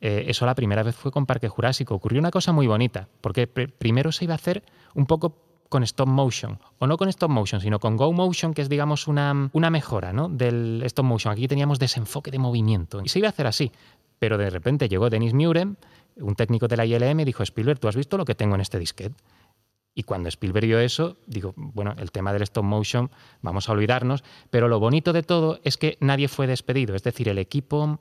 Eh, 0.00 0.26
eso 0.28 0.46
la 0.46 0.54
primera 0.54 0.82
vez 0.82 0.94
fue 0.94 1.10
con 1.10 1.26
Parque 1.26 1.48
Jurásico. 1.48 1.94
Ocurrió 1.94 2.20
una 2.20 2.30
cosa 2.30 2.52
muy 2.52 2.66
bonita, 2.66 3.08
porque 3.20 3.46
primero 3.46 4.12
se 4.12 4.24
iba 4.24 4.34
a 4.34 4.36
hacer 4.36 4.62
un 4.94 5.06
poco 5.06 5.44
con 5.68 5.82
stop 5.82 6.08
motion, 6.08 6.60
o 6.78 6.86
no 6.86 6.96
con 6.96 7.08
stop 7.08 7.30
motion, 7.30 7.60
sino 7.60 7.80
con 7.80 7.96
go 7.96 8.12
motion, 8.12 8.54
que 8.54 8.62
es 8.62 8.68
digamos 8.68 9.08
una, 9.08 9.50
una 9.52 9.70
mejora 9.70 10.12
¿no? 10.12 10.28
del 10.28 10.82
stop 10.84 11.04
motion. 11.04 11.32
Aquí 11.32 11.48
teníamos 11.48 11.78
desenfoque 11.78 12.30
de 12.30 12.38
movimiento 12.38 13.00
y 13.02 13.08
se 13.08 13.18
iba 13.18 13.28
a 13.28 13.30
hacer 13.30 13.46
así. 13.46 13.72
Pero 14.18 14.38
de 14.38 14.50
repente 14.50 14.88
llegó 14.88 15.10
Dennis 15.10 15.34
Muren, 15.34 15.76
un 16.16 16.34
técnico 16.34 16.68
de 16.68 16.76
la 16.76 16.86
ILM, 16.86 17.20
y 17.20 17.24
dijo, 17.24 17.42
Spielberg, 17.42 17.78
¿tú 17.78 17.88
has 17.88 17.96
visto 17.96 18.16
lo 18.16 18.24
que 18.24 18.34
tengo 18.34 18.54
en 18.54 18.60
este 18.60 18.78
disquete? 18.78 19.14
Y 19.94 20.02
cuando 20.02 20.28
Spielberg 20.28 20.66
vio 20.66 20.80
eso, 20.80 21.16
digo, 21.26 21.54
bueno, 21.56 21.94
el 21.98 22.10
tema 22.10 22.32
del 22.32 22.42
stop 22.42 22.64
motion, 22.64 23.10
vamos 23.42 23.68
a 23.68 23.72
olvidarnos, 23.72 24.24
pero 24.50 24.68
lo 24.68 24.80
bonito 24.80 25.12
de 25.12 25.22
todo 25.22 25.60
es 25.62 25.76
que 25.76 25.96
nadie 26.00 26.26
fue 26.26 26.48
despedido, 26.48 26.96
es 26.96 27.04
decir, 27.04 27.28
el 27.28 27.38
equipo 27.38 28.00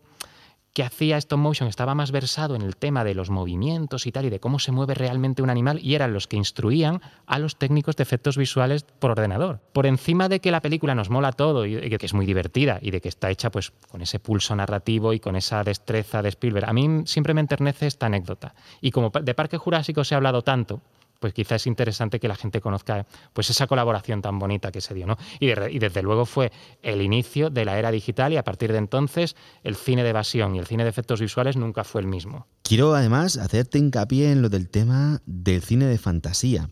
que 0.73 0.83
hacía 0.83 1.17
stop 1.17 1.39
motion 1.39 1.69
estaba 1.69 1.93
más 1.93 2.11
versado 2.11 2.55
en 2.55 2.63
el 2.63 2.75
tema 2.75 3.03
de 3.03 3.13
los 3.13 3.29
movimientos 3.29 4.07
y 4.07 4.11
tal, 4.11 4.25
y 4.25 4.29
de 4.29 4.39
cómo 4.39 4.59
se 4.59 4.71
mueve 4.71 4.95
realmente 4.95 5.43
un 5.43 5.49
animal, 5.49 5.79
y 5.81 5.93
eran 5.93 6.13
los 6.13 6.27
que 6.27 6.35
instruían 6.35 7.01
a 7.27 7.37
los 7.39 7.57
técnicos 7.57 7.95
de 7.95 8.03
efectos 8.03 8.37
visuales 8.37 8.83
por 8.83 9.11
ordenador. 9.11 9.59
Por 9.71 9.85
encima 9.85 10.29
de 10.29 10.39
que 10.39 10.51
la 10.51 10.61
película 10.61 10.95
nos 10.95 11.09
mola 11.09 11.31
todo, 11.31 11.65
y 11.65 11.97
que 11.97 12.05
es 12.05 12.13
muy 12.13 12.25
divertida, 12.25 12.79
y 12.81 12.91
de 12.91 13.01
que 13.01 13.09
está 13.09 13.29
hecha 13.29 13.51
pues 13.51 13.71
con 13.89 14.01
ese 14.01 14.19
pulso 14.19 14.55
narrativo 14.55 15.13
y 15.13 15.19
con 15.19 15.35
esa 15.35 15.63
destreza 15.63 16.21
de 16.21 16.29
Spielberg, 16.29 16.67
a 16.67 16.73
mí 16.73 17.03
siempre 17.05 17.33
me 17.33 17.41
enternece 17.41 17.85
esta 17.85 18.07
anécdota. 18.07 18.55
Y 18.81 18.91
como 18.91 19.11
de 19.11 19.33
Parque 19.35 19.57
Jurásico 19.57 20.03
se 20.03 20.15
ha 20.15 20.17
hablado 20.17 20.41
tanto, 20.41 20.81
pues 21.23 21.33
quizás 21.33 21.61
es 21.61 21.67
interesante 21.67 22.19
que 22.19 22.27
la 22.27 22.35
gente 22.35 22.59
conozca 22.59 23.07
pues 23.31 23.49
esa 23.49 23.65
colaboración 23.65 24.21
tan 24.21 24.39
bonita 24.39 24.73
que 24.73 24.81
se 24.81 24.93
dio, 24.93 25.07
¿no? 25.07 25.17
Y, 25.39 25.47
desde 25.79 26.01
luego 26.01 26.25
fue 26.25 26.51
el 26.81 27.01
inicio 27.01 27.49
de 27.49 27.63
la 27.63 27.79
era 27.79 27.91
digital 27.91 28.33
y 28.33 28.35
a 28.35 28.43
partir 28.43 28.73
de 28.73 28.77
entonces 28.77 29.37
el 29.63 29.77
cine 29.77 30.03
de 30.03 30.09
evasión 30.09 30.53
y 30.53 30.59
el 30.59 30.65
cine 30.65 30.83
de 30.83 30.89
efectos 30.89 31.21
visuales 31.21 31.55
nunca 31.55 31.85
fue 31.85 32.01
el 32.01 32.07
mismo. 32.07 32.45
Quiero 32.61 32.93
además 32.93 33.37
hacerte 33.37 33.77
hincapié 33.77 34.33
en 34.33 34.41
lo 34.41 34.49
del 34.49 34.67
tema 34.69 35.21
del 35.25 35.61
cine 35.61 35.85
de 35.85 35.97
fantasía, 35.97 36.69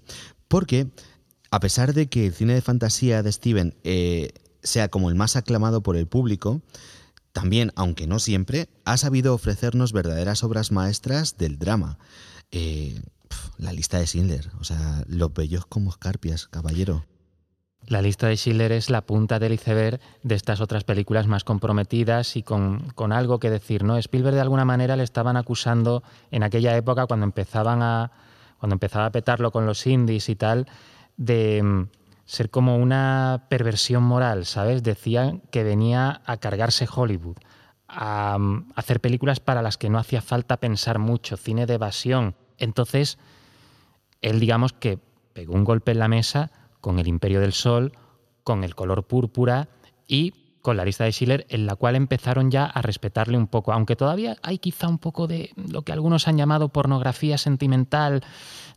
porque 0.50 0.88
a 1.50 1.62
pesar 1.62 1.94
de 1.94 2.08
que 2.08 2.28
el 2.28 2.34
cine 2.34 2.54
de 2.54 2.62
fantasía 2.62 3.24
de 3.24 3.32
Steven 3.32 3.74
eh, 3.86 4.34
sea 4.64 4.90
como 4.90 5.08
el 5.08 5.16
más 5.16 5.38
aclamado 5.38 5.82
por 5.82 5.96
el 5.96 6.08
público, 6.08 6.62
también, 7.32 7.72
aunque 7.78 8.06
no 8.06 8.20
siempre, 8.20 8.68
ha 8.84 8.98
sabido 8.98 9.34
ofrecernos 9.34 9.94
verdaderas 9.94 10.44
obras 10.44 10.74
maestras 10.74 11.38
del 11.38 11.58
drama. 11.58 11.98
Eh, 12.52 13.00
la 13.58 13.74
lista 13.74 14.00
de 14.00 14.08
Schindler, 14.08 14.50
o 14.60 14.64
sea, 14.64 15.04
los 15.08 15.34
bellos 15.34 15.66
como 15.66 15.90
escarpias, 15.90 16.48
caballero. 16.48 17.06
La 17.88 18.02
lista 18.02 18.28
de 18.28 18.38
Schindler 18.38 18.72
es 18.72 18.90
la 18.90 19.02
punta 19.02 19.40
del 19.40 19.54
iceberg 19.54 20.00
de 20.22 20.36
estas 20.36 20.62
otras 20.62 20.84
películas 20.84 21.28
más 21.28 21.44
comprometidas 21.44 22.36
y 22.36 22.44
con, 22.44 22.92
con, 22.96 23.12
algo 23.12 23.40
que 23.40 23.50
decir, 23.50 23.84
¿no? 23.84 23.98
Spielberg 23.98 24.36
de 24.36 24.42
alguna 24.42 24.66
manera 24.66 24.96
le 24.96 25.04
estaban 25.04 25.36
acusando 25.36 26.04
en 26.30 26.44
aquella 26.44 26.78
época 26.78 27.08
cuando 27.08 27.26
empezaban 27.26 27.82
a 27.82 28.12
cuando 28.62 28.76
empezaba 28.76 29.08
a 29.08 29.12
petarlo 29.12 29.52
con 29.52 29.66
los 29.66 29.88
indies 29.88 30.30
y 30.30 30.36
tal 30.36 30.68
de 31.18 31.64
mm, 31.64 31.88
ser 32.26 32.52
como 32.52 32.78
una 32.78 33.48
perversión 33.50 34.04
moral, 34.04 34.46
¿sabes? 34.46 34.84
Decían 34.84 35.42
que 35.52 35.64
venía 35.64 36.22
a 36.26 36.38
cargarse 36.38 36.88
Hollywood, 36.94 37.38
a, 37.88 38.38
mm, 38.38 38.72
hacer 38.76 39.02
películas 39.02 39.40
para 39.40 39.64
las 39.64 39.80
que 39.80 39.90
no 39.90 39.98
hacía 39.98 40.22
falta 40.22 40.58
pensar 40.58 41.00
mucho, 41.00 41.38
cine 41.38 41.66
de 41.66 41.74
evasión. 41.74 42.36
Entonces, 42.62 43.18
él 44.22 44.40
digamos 44.40 44.72
que 44.72 45.00
pegó 45.34 45.54
un 45.54 45.64
golpe 45.64 45.92
en 45.92 46.00
la 46.00 46.08
mesa 46.08 46.52
con 46.80 47.00
El 47.00 47.08
Imperio 47.08 47.42
del 47.42 47.54
Sol, 47.54 47.92
con 48.44 48.64
El 48.64 48.76
color 48.76 49.04
púrpura 49.06 49.68
y 50.08 50.34
con 50.62 50.78
la 50.78 50.86
lista 50.86 51.06
de 51.06 51.12
Schiller, 51.12 51.48
en 51.50 51.66
la 51.66 51.76
cual 51.76 51.96
empezaron 51.96 52.52
ya 52.52 52.66
a 52.66 52.84
respetarle 52.84 53.36
un 53.36 53.48
poco, 53.48 53.74
aunque 53.74 53.96
todavía 53.96 54.38
hay 54.44 54.60
quizá 54.60 54.88
un 54.88 55.00
poco 55.00 55.26
de 55.26 55.52
lo 55.56 55.82
que 55.82 55.92
algunos 55.92 56.28
han 56.28 56.38
llamado 56.38 56.70
pornografía 56.70 57.40
sentimental, 57.40 58.24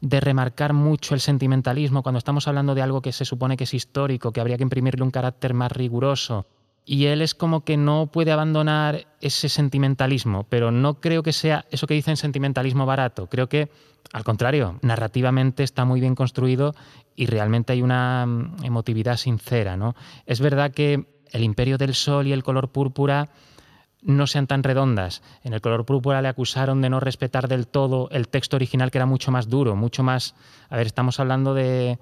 de 0.00 0.20
remarcar 0.20 0.72
mucho 0.72 1.14
el 1.14 1.20
sentimentalismo 1.20 2.02
cuando 2.02 2.18
estamos 2.18 2.48
hablando 2.48 2.74
de 2.74 2.80
algo 2.80 3.02
que 3.02 3.12
se 3.12 3.26
supone 3.26 3.58
que 3.58 3.64
es 3.64 3.74
histórico, 3.74 4.32
que 4.32 4.40
habría 4.40 4.56
que 4.56 4.62
imprimirle 4.62 5.02
un 5.02 5.10
carácter 5.10 5.52
más 5.52 5.72
riguroso. 5.72 6.46
Y 6.84 7.06
él 7.06 7.22
es 7.22 7.34
como 7.34 7.64
que 7.64 7.76
no 7.76 8.08
puede 8.08 8.30
abandonar 8.30 9.06
ese 9.20 9.48
sentimentalismo, 9.48 10.44
pero 10.44 10.70
no 10.70 11.00
creo 11.00 11.22
que 11.22 11.32
sea 11.32 11.64
eso 11.70 11.86
que 11.86 11.94
dicen 11.94 12.16
sentimentalismo 12.16 12.84
barato. 12.84 13.26
Creo 13.28 13.48
que, 13.48 13.70
al 14.12 14.22
contrario, 14.22 14.78
narrativamente 14.82 15.62
está 15.62 15.86
muy 15.86 16.00
bien 16.00 16.14
construido 16.14 16.74
y 17.16 17.26
realmente 17.26 17.72
hay 17.72 17.80
una 17.80 18.26
mm, 18.26 18.64
emotividad 18.64 19.16
sincera. 19.16 19.78
¿no? 19.78 19.96
Es 20.26 20.40
verdad 20.40 20.72
que 20.72 21.06
el 21.32 21.42
imperio 21.42 21.78
del 21.78 21.94
sol 21.94 22.26
y 22.26 22.32
el 22.32 22.44
color 22.44 22.70
púrpura 22.70 23.30
no 24.02 24.26
sean 24.26 24.46
tan 24.46 24.62
redondas. 24.62 25.22
En 25.42 25.54
el 25.54 25.62
color 25.62 25.86
púrpura 25.86 26.20
le 26.20 26.28
acusaron 26.28 26.82
de 26.82 26.90
no 26.90 27.00
respetar 27.00 27.48
del 27.48 27.66
todo 27.66 28.10
el 28.10 28.28
texto 28.28 28.56
original 28.56 28.90
que 28.90 28.98
era 28.98 29.06
mucho 29.06 29.30
más 29.30 29.48
duro, 29.48 29.74
mucho 29.74 30.02
más... 30.02 30.34
A 30.68 30.76
ver, 30.76 30.86
estamos 30.86 31.18
hablando 31.18 31.54
de, 31.54 31.98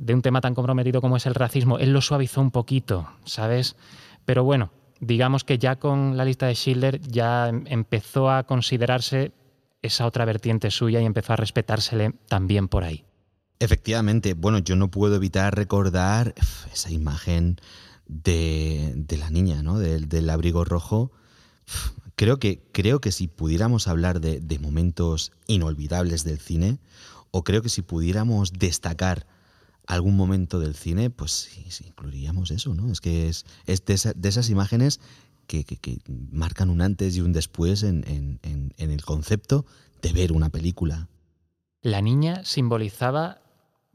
de 0.00 0.14
un 0.14 0.22
tema 0.22 0.40
tan 0.40 0.54
comprometido 0.54 1.00
como 1.00 1.16
es 1.16 1.26
el 1.26 1.34
racismo. 1.34 1.78
Él 1.78 1.92
lo 1.92 2.00
suavizó 2.00 2.40
un 2.40 2.50
poquito, 2.50 3.08
¿sabes? 3.24 3.76
Pero 4.24 4.42
bueno, 4.44 4.72
digamos 4.98 5.44
que 5.44 5.58
ya 5.58 5.76
con 5.76 6.16
la 6.16 6.24
lista 6.24 6.46
de 6.46 6.54
Schiller 6.54 7.00
ya 7.02 7.48
em, 7.48 7.64
empezó 7.66 8.30
a 8.30 8.44
considerarse 8.44 9.32
esa 9.82 10.06
otra 10.06 10.24
vertiente 10.24 10.70
suya 10.70 11.00
y 11.00 11.04
empezó 11.04 11.34
a 11.34 11.36
respetársele 11.36 12.14
también 12.28 12.68
por 12.68 12.82
ahí. 12.82 13.04
Efectivamente, 13.58 14.32
bueno, 14.32 14.58
yo 14.58 14.74
no 14.74 14.90
puedo 14.90 15.16
evitar 15.16 15.54
recordar 15.54 16.34
esa 16.72 16.90
imagen 16.90 17.56
de, 18.06 19.04
la 19.18 19.30
niña, 19.30 19.62
¿no? 19.62 19.78
Del, 19.78 20.30
abrigo 20.30 20.64
rojo. 20.64 21.12
Creo 22.16 22.38
que, 22.38 22.62
creo 22.72 23.00
que 23.02 23.12
si 23.12 23.28
pudiéramos 23.28 23.86
hablar 23.86 24.20
de, 24.20 24.58
momentos 24.58 25.32
inolvidables 25.46 26.24
del 26.24 26.38
cine, 26.38 26.78
o 27.30 27.44
creo 27.44 27.60
que 27.60 27.68
si 27.68 27.82
pudiéramos 27.82 28.54
destacar 28.54 29.26
algún 29.94 30.16
momento 30.16 30.60
del 30.60 30.74
cine, 30.74 31.10
pues 31.10 31.32
sí, 31.32 31.84
incluiríamos 31.84 32.50
eso, 32.50 32.74
¿no? 32.74 32.90
Es 32.90 33.00
que 33.00 33.28
es, 33.28 33.44
de, 33.66 34.28
esas 34.28 34.50
imágenes 34.50 35.00
que, 35.46 35.64
marcan 36.30 36.70
un 36.70 36.80
antes 36.80 37.16
y 37.16 37.20
un 37.20 37.32
después 37.32 37.82
en, 37.82 38.04
en 38.42 38.90
el 38.90 39.04
concepto 39.04 39.66
de 40.00 40.12
ver 40.12 40.32
una 40.32 40.50
película. 40.50 41.08
La 41.82 42.00
niña 42.00 42.44
simbolizaba 42.44 43.40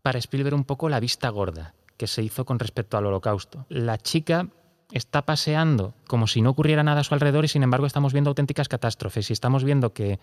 para 0.01 0.19
Spielberg 0.19 0.55
un 0.55 0.65
poco 0.65 0.89
la 0.89 0.99
vista 0.99 1.29
gorda 1.29 1.75
que 1.97 2.07
se 2.07 2.21
hizo 2.21 2.45
con 2.45 2.59
respecto 2.59 2.97
al 2.97 3.05
holocausto. 3.05 3.65
La 3.69 3.97
chica 3.97 4.49
está 4.91 5.25
paseando 5.25 5.93
como 6.07 6.27
si 6.27 6.41
no 6.41 6.51
ocurriera 6.51 6.83
nada 6.83 7.01
a 7.01 7.03
su 7.03 7.13
alrededor 7.13 7.45
y 7.45 7.47
sin 7.47 7.63
embargo 7.63 7.85
estamos 7.85 8.13
viendo 8.13 8.29
auténticas 8.29 8.67
catástrofes 8.67 9.29
y 9.29 9.33
estamos 9.33 9.63
viendo 9.63 9.93
que 9.93 10.19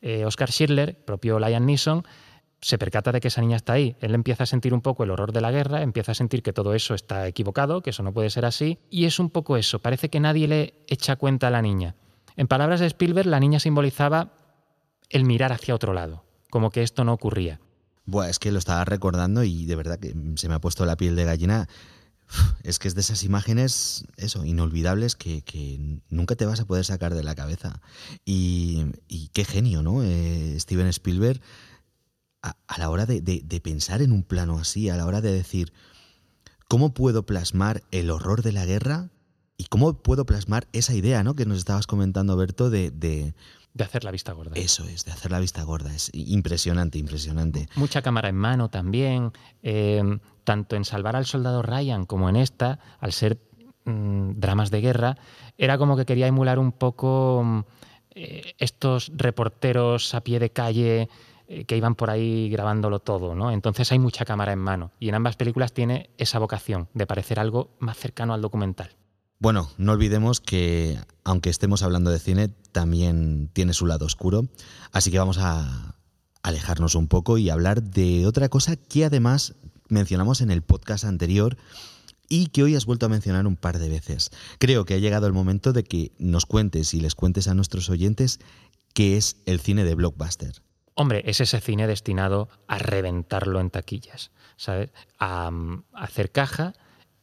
eh, 0.00 0.24
Oscar 0.24 0.50
Schindler, 0.50 0.96
propio 1.04 1.38
Liam 1.38 1.64
Neeson, 1.64 2.04
se 2.62 2.78
percata 2.78 3.10
de 3.10 3.20
que 3.20 3.28
esa 3.28 3.40
niña 3.40 3.56
está 3.56 3.74
ahí. 3.74 3.96
Él 4.00 4.14
empieza 4.14 4.44
a 4.44 4.46
sentir 4.46 4.72
un 4.72 4.80
poco 4.80 5.02
el 5.02 5.10
horror 5.10 5.32
de 5.32 5.40
la 5.40 5.50
guerra, 5.50 5.82
empieza 5.82 6.12
a 6.12 6.14
sentir 6.14 6.42
que 6.42 6.52
todo 6.52 6.74
eso 6.74 6.94
está 6.94 7.26
equivocado, 7.26 7.82
que 7.82 7.90
eso 7.90 8.04
no 8.04 8.14
puede 8.14 8.30
ser 8.30 8.44
así, 8.44 8.78
y 8.88 9.04
es 9.04 9.18
un 9.18 9.30
poco 9.30 9.56
eso. 9.56 9.80
Parece 9.80 10.08
que 10.08 10.20
nadie 10.20 10.46
le 10.46 10.74
echa 10.86 11.16
cuenta 11.16 11.48
a 11.48 11.50
la 11.50 11.60
niña. 11.60 11.96
En 12.36 12.46
palabras 12.46 12.80
de 12.80 12.86
Spielberg, 12.86 13.28
la 13.28 13.40
niña 13.40 13.58
simbolizaba 13.58 14.32
el 15.10 15.24
mirar 15.24 15.52
hacia 15.52 15.74
otro 15.74 15.92
lado, 15.92 16.24
como 16.50 16.70
que 16.70 16.82
esto 16.82 17.04
no 17.04 17.12
ocurría. 17.12 17.60
Buah, 18.06 18.28
es 18.28 18.38
que 18.38 18.52
lo 18.52 18.58
estaba 18.58 18.84
recordando 18.84 19.42
y 19.42 19.66
de 19.66 19.76
verdad 19.76 19.98
que 19.98 20.14
se 20.36 20.48
me 20.48 20.54
ha 20.54 20.60
puesto 20.60 20.86
la 20.86 20.96
piel 20.96 21.16
de 21.16 21.24
gallina. 21.24 21.68
Es 22.62 22.78
que 22.78 22.88
es 22.88 22.94
de 22.94 23.02
esas 23.02 23.24
imágenes, 23.24 24.06
eso, 24.16 24.44
inolvidables 24.44 25.16
que, 25.16 26.00
nunca 26.08 26.34
te 26.34 26.46
vas 26.46 26.60
a 26.60 26.64
poder 26.64 26.84
sacar 26.84 27.14
de 27.14 27.22
la 27.22 27.34
cabeza. 27.34 27.82
Y, 28.24 28.86
qué 29.34 29.44
genio, 29.44 29.82
¿no? 29.82 30.02
Eh, 30.02 30.56
Steven 30.58 30.86
Spielberg, 30.86 31.42
a, 32.42 32.78
la 32.78 32.90
hora 32.90 33.06
de, 33.06 33.20
de, 33.20 33.60
pensar 33.60 34.02
en 34.02 34.12
un 34.12 34.24
plano 34.24 34.58
así, 34.58 34.88
a 34.88 34.96
la 34.96 35.06
hora 35.06 35.20
de 35.20 35.32
decir, 35.32 35.72
¿cómo 36.68 36.92
puedo 36.92 37.24
plasmar 37.24 37.82
el 37.90 38.10
horror 38.10 38.42
de 38.42 38.52
la 38.52 38.66
guerra? 38.66 39.10
¿Y 39.56 39.66
cómo 39.66 39.94
puedo 39.94 40.26
plasmar 40.26 40.66
esa 40.72 40.94
idea, 40.94 41.22
¿no? 41.22 41.36
Que 41.36 41.46
nos 41.46 41.58
estabas 41.58 41.86
comentando, 41.86 42.36
Berto, 42.36 42.68
de, 42.68 42.90
de 42.90 43.84
hacer 43.84 44.04
la 44.04 44.10
vista 44.10 44.32
gorda. 44.32 44.52
Eso 44.54 44.84
es, 44.84 45.04
de 45.04 45.12
hacer 45.12 45.30
la 45.30 45.38
vista 45.38 45.62
gorda. 45.62 45.94
Es 45.94 46.10
impresionante, 46.12 46.98
impresionante. 46.98 47.68
Mucha 47.76 48.02
cámara 48.02 48.28
en 48.28 48.36
mano 48.36 48.68
también. 48.68 49.32
Eh, 49.62 50.02
tanto 50.44 50.76
en 50.76 50.84
Salvar 50.84 51.16
al 51.16 51.26
Soldado 51.26 51.62
Ryan 51.62 52.04
como 52.04 52.28
en 52.28 52.36
esta, 52.36 52.78
al 53.00 53.12
ser 53.12 53.38
mm, 53.84 54.32
dramas 54.36 54.70
de 54.70 54.80
guerra, 54.80 55.16
era 55.56 55.78
como 55.78 55.96
que 55.96 56.04
quería 56.04 56.26
emular 56.26 56.58
un 56.58 56.72
poco 56.72 57.42
mm, 57.44 57.60
eh, 58.14 58.54
estos 58.58 59.12
reporteros 59.14 60.14
a 60.14 60.20
pie 60.22 60.38
de 60.38 60.50
calle 60.50 61.08
eh, 61.48 61.64
que 61.64 61.76
iban 61.76 61.94
por 61.94 62.10
ahí 62.10 62.48
grabándolo 62.50 62.98
todo, 63.00 63.34
¿no? 63.34 63.50
Entonces 63.50 63.90
hay 63.92 63.98
mucha 63.98 64.24
cámara 64.24 64.52
en 64.52 64.58
mano. 64.58 64.92
Y 64.98 65.08
en 65.08 65.14
ambas 65.14 65.36
películas 65.36 65.72
tiene 65.72 66.10
esa 66.18 66.38
vocación 66.38 66.88
de 66.94 67.06
parecer 67.06 67.38
algo 67.38 67.70
más 67.78 67.96
cercano 67.96 68.34
al 68.34 68.42
documental. 68.42 68.96
Bueno, 69.38 69.68
no 69.76 69.92
olvidemos 69.92 70.40
que 70.40 70.98
aunque 71.24 71.50
estemos 71.50 71.82
hablando 71.82 72.10
de 72.10 72.20
cine, 72.20 72.48
también 72.70 73.50
tiene 73.52 73.72
su 73.72 73.86
lado 73.86 74.06
oscuro, 74.06 74.46
así 74.92 75.10
que 75.10 75.18
vamos 75.18 75.38
a 75.38 75.96
alejarnos 76.44 76.94
un 76.94 77.08
poco 77.08 77.38
y 77.38 77.50
hablar 77.50 77.82
de 77.82 78.26
otra 78.26 78.48
cosa 78.48 78.76
que 78.76 79.04
además 79.04 79.54
mencionamos 79.88 80.40
en 80.40 80.50
el 80.50 80.62
podcast 80.62 81.04
anterior 81.04 81.56
y 82.28 82.46
que 82.46 82.62
hoy 82.62 82.76
has 82.76 82.86
vuelto 82.86 83.06
a 83.06 83.08
mencionar 83.08 83.46
un 83.46 83.56
par 83.56 83.78
de 83.78 83.88
veces. 83.88 84.30
Creo 84.58 84.84
que 84.84 84.94
ha 84.94 84.98
llegado 84.98 85.26
el 85.26 85.32
momento 85.32 85.72
de 85.72 85.84
que 85.84 86.12
nos 86.18 86.46
cuentes 86.46 86.94
y 86.94 87.00
les 87.00 87.14
cuentes 87.14 87.46
a 87.48 87.54
nuestros 87.54 87.90
oyentes 87.90 88.40
qué 88.94 89.16
es 89.16 89.36
el 89.44 89.60
cine 89.60 89.84
de 89.84 89.94
blockbuster. 89.94 90.62
Hombre, 90.94 91.22
es 91.26 91.40
ese 91.40 91.60
cine 91.60 91.86
destinado 91.86 92.48
a 92.66 92.78
reventarlo 92.78 93.60
en 93.60 93.70
taquillas, 93.70 94.30
¿sabes? 94.56 94.90
A, 95.18 95.48
a 95.48 96.04
hacer 96.04 96.30
caja 96.30 96.74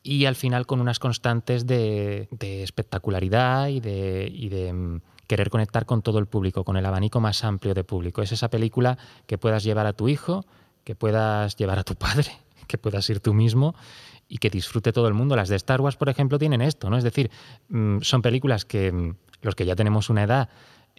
y 0.04 0.26
al 0.26 0.36
final 0.36 0.66
con 0.66 0.80
unas 0.80 1.00
constantes 1.00 1.68
de, 1.68 2.28
espectacularidad 2.40 3.68
y 3.68 3.80
de, 3.80 4.72
mm, 4.74 5.02
querer 5.28 5.50
conectar 5.50 5.86
con 5.86 6.02
todo 6.02 6.20
el 6.20 6.26
público, 6.26 6.64
con 6.64 6.78
el 6.78 6.86
abanico 6.86 7.20
más 7.20 7.44
amplio 7.44 7.74
de 7.74 7.84
público. 7.84 8.22
Es 8.22 8.32
esa 8.32 8.50
película 8.50 8.98
que 9.28 9.38
puedas 9.38 9.64
llevar 9.64 9.86
a 9.86 9.94
tu 9.94 10.08
hijo, 10.08 10.46
que 10.84 10.96
puedas 10.96 11.56
llevar 11.58 11.80
a 11.80 11.84
tu 11.84 11.96
padre, 11.96 12.32
que 12.68 12.78
puedas 12.78 13.10
ir 13.10 13.20
tú 13.20 13.34
mismo 13.34 13.76
y 14.28 14.38
que 14.38 14.50
disfrute 14.50 14.94
todo 14.94 15.08
el 15.08 15.14
mundo. 15.14 15.36
Las 15.36 15.50
de 15.50 15.56
Star 15.58 15.82
Wars, 15.82 15.98
por 15.98 16.10
ejemplo, 16.10 16.40
tienen 16.40 16.62
esto, 16.62 16.90
¿no? 16.90 16.98
Es 16.98 17.04
decir, 17.04 17.30
mm, 17.70 18.00
son 18.02 18.22
películas 18.22 18.66
que 18.66 18.92
mm, 18.92 19.16
los 19.42 19.56
que 19.56 19.66
ya 19.66 19.76
tenemos 19.76 20.10
una 20.10 20.24
edad 20.24 20.50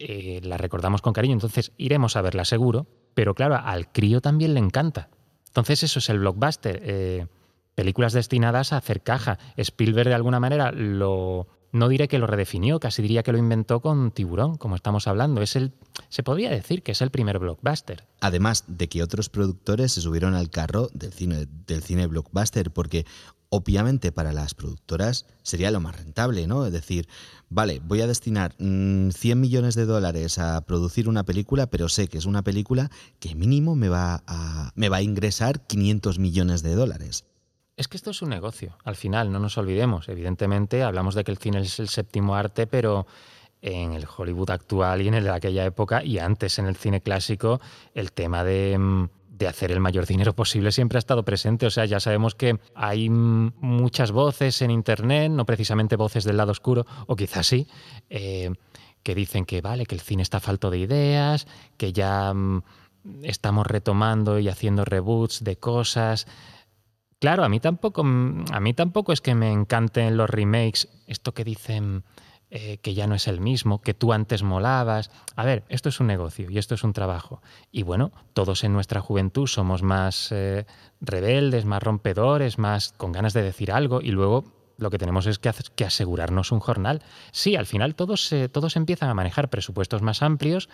eh, 0.01 0.41
las 0.43 0.61
recordamos 0.61 1.03
con 1.03 1.13
cariño, 1.13 1.35
entonces 1.35 1.73
iremos 1.77 2.17
a 2.17 2.23
verla 2.23 2.45
seguro, 2.45 2.87
pero 3.15 3.35
claro, 3.35 3.57
al 3.57 3.93
crío 3.93 4.21
también 4.21 4.55
le 4.55 4.61
encanta. 4.61 5.11
Entonces 5.49 5.83
eso 5.83 5.99
es 5.99 6.09
el 6.09 6.21
blockbuster. 6.21 6.81
Eh, 6.83 7.27
películas 7.75 8.13
destinadas 8.13 8.73
a 8.73 8.79
hacer 8.79 9.03
caja. 9.03 9.39
Spielberg 9.57 10.09
de 10.09 10.15
alguna 10.15 10.41
manera 10.41 10.73
lo 10.73 11.49
no 11.73 11.89
diré 11.89 12.09
que 12.09 12.19
lo 12.19 12.27
redefinió, 12.27 12.81
casi 12.81 13.03
diría 13.03 13.23
que 13.23 13.33
lo 13.33 13.39
inventó 13.39 13.81
con 13.81 14.11
Tiburón, 14.11 14.57
como 14.57 14.75
estamos 14.75 15.07
hablando. 15.07 15.41
Es 15.41 15.55
el, 15.55 15.73
se 16.09 16.23
podría 16.23 16.51
decir 16.51 16.83
que 16.83 16.93
es 16.93 17.01
el 17.01 17.11
primer 17.11 17.39
blockbuster. 17.39 18.09
Además 18.21 18.65
de 18.67 18.89
que 18.89 19.03
otros 19.03 19.29
productores 19.29 19.93
se 19.93 20.01
subieron 20.01 20.35
al 20.35 20.51
carro 20.51 20.89
del 20.93 21.13
cine, 21.13 21.47
del 21.67 21.83
cine 21.83 22.07
blockbuster, 22.07 22.73
porque 22.73 23.07
obviamente 23.51 24.13
para 24.13 24.33
las 24.33 24.55
productoras 24.55 25.27
sería 25.43 25.71
lo 25.71 25.81
más 25.81 25.97
rentable, 25.97 26.47
¿no? 26.47 26.65
Es 26.65 26.73
decir, 26.73 27.09
vale, 27.49 27.81
voy 27.85 28.01
a 28.01 28.07
destinar 28.07 28.55
100 28.55 29.11
mm, 29.11 29.41
millones 29.41 29.75
de 29.75 29.85
dólares 29.85 30.39
a 30.39 30.61
producir 30.63 31.09
una 31.09 31.25
película, 31.25 31.67
pero 31.67 31.89
sé 31.89 32.09
que 32.09 32.19
es 32.19 32.27
una 32.27 32.43
película 32.43 32.91
que 33.19 33.35
mínimo 33.35 33.77
me 33.77 33.89
va 33.89 34.23
a, 34.27 34.73
me 34.77 34.89
va 34.89 34.99
a 34.99 35.03
ingresar 35.03 35.67
500 35.67 36.19
millones 36.19 36.63
de 36.63 36.75
dólares. 36.75 37.25
Es 37.77 37.89
que 37.89 37.97
esto 37.97 38.11
es 38.11 38.23
un 38.23 38.29
negocio, 38.29 38.77
al 38.85 38.97
final, 38.97 39.33
no 39.33 39.41
nos 39.41 39.59
olvidemos. 39.59 40.09
Evidentemente, 40.09 40.83
hablamos 40.83 41.15
de 41.15 41.25
que 41.25 41.33
el 41.33 41.39
cine 41.39 41.61
es 41.61 41.81
el 41.81 41.89
séptimo 41.89 42.37
arte, 42.37 42.67
pero 42.67 43.07
en 43.63 43.93
el 43.93 44.07
Hollywood 44.17 44.51
actual 44.51 45.03
y 45.03 45.09
en 45.09 45.15
el 45.15 45.25
de 45.25 45.31
aquella 45.31 45.65
época 45.65 46.05
y 46.05 46.19
antes 46.19 46.59
en 46.59 46.67
el 46.67 46.77
cine 46.77 47.01
clásico, 47.01 47.61
el 47.95 48.13
tema 48.13 48.45
de, 48.45 48.79
mm, 48.79 49.09
de 49.41 49.49
hacer 49.49 49.73
el 49.73 49.81
mayor 49.81 50.07
dinero 50.07 50.35
posible 50.35 50.71
siempre 50.71 50.99
ha 50.99 51.01
estado 51.01 51.25
presente. 51.25 51.67
O 51.67 51.71
sea, 51.71 51.87
ya 51.87 51.99
sabemos 51.99 52.35
que 52.35 52.61
hay 52.75 53.09
muchas 53.09 54.13
voces 54.13 54.61
en 54.63 54.71
Internet, 54.71 55.33
no 55.33 55.47
precisamente 55.47 55.97
voces 55.97 56.25
del 56.25 56.37
lado 56.37 56.53
oscuro, 56.53 56.87
o 57.07 57.17
quizás 57.17 57.47
sí, 57.47 57.67
eh, 58.11 58.53
que 59.03 59.15
dicen 59.15 59.47
que 59.47 59.63
vale, 59.63 59.87
que 59.87 59.95
el 59.95 60.03
cine 60.03 60.23
está 60.23 60.41
falto 60.41 60.71
de 60.71 60.79
ideas, 60.79 61.47
que 61.79 61.93
ya 61.93 62.33
mm, 62.35 62.63
estamos 63.23 63.67
retomando 63.67 64.39
y 64.39 64.49
haciendo 64.49 64.85
reboots 64.85 65.43
de 65.43 65.57
cosas. 65.57 66.27
Claro, 67.19 67.43
a 67.43 67.49
mí 67.49 67.61
tampoco, 67.61 68.03
a 68.03 68.61
mí 68.61 68.75
tampoco 68.75 69.13
es 69.13 69.23
que 69.23 69.35
me 69.35 69.51
encanten 69.51 70.19
los 70.19 70.29
remakes, 70.29 70.89
esto 71.07 71.33
que 71.33 71.45
dicen 71.45 72.05
eh, 72.51 72.79
que 72.79 72.95
ya 72.95 73.07
no 73.07 73.15
es 73.15 73.29
el 73.29 73.41
mismo, 73.41 73.81
que 73.81 73.95
tú 73.95 74.13
antes 74.13 74.43
molabas. 74.43 75.11
A 75.37 75.45
ver, 75.45 75.65
esto 75.69 75.89
es 75.89 76.01
un 76.01 76.09
negocio 76.09 76.51
y 76.51 76.59
esto 76.59 76.75
es 76.75 76.83
un 76.83 76.93
trabajo. 76.93 77.43
Y 77.71 77.85
bueno, 77.85 78.11
todos 78.33 78.65
en 78.65 78.73
nuestra 78.73 79.01
juventud 79.01 79.47
somos 79.47 79.83
más 79.83 80.33
eh, 80.33 80.67
rebeldes, 81.01 81.65
más 81.65 81.83
rompedores, 81.83 82.59
más 82.59 82.93
con 82.97 83.13
ganas 83.13 83.35
de 83.35 83.43
decir 83.43 83.71
algo 83.71 84.01
y 84.01 84.11
luego 84.11 84.45
lo 84.79 84.91
que 84.91 84.99
tenemos 84.99 85.27
es 85.27 85.39
que, 85.39 85.53
que 85.77 85.85
asegurarnos 85.85 86.51
un 86.51 86.59
jornal. 86.59 87.03
Sí, 87.31 87.55
al 87.55 87.67
final 87.67 87.95
todos, 87.95 88.35
todos 88.51 88.77
empiezan 88.77 89.11
a 89.11 89.15
manejar 89.15 89.51
presupuestos 89.51 90.03
más 90.03 90.23
amplios 90.23 90.69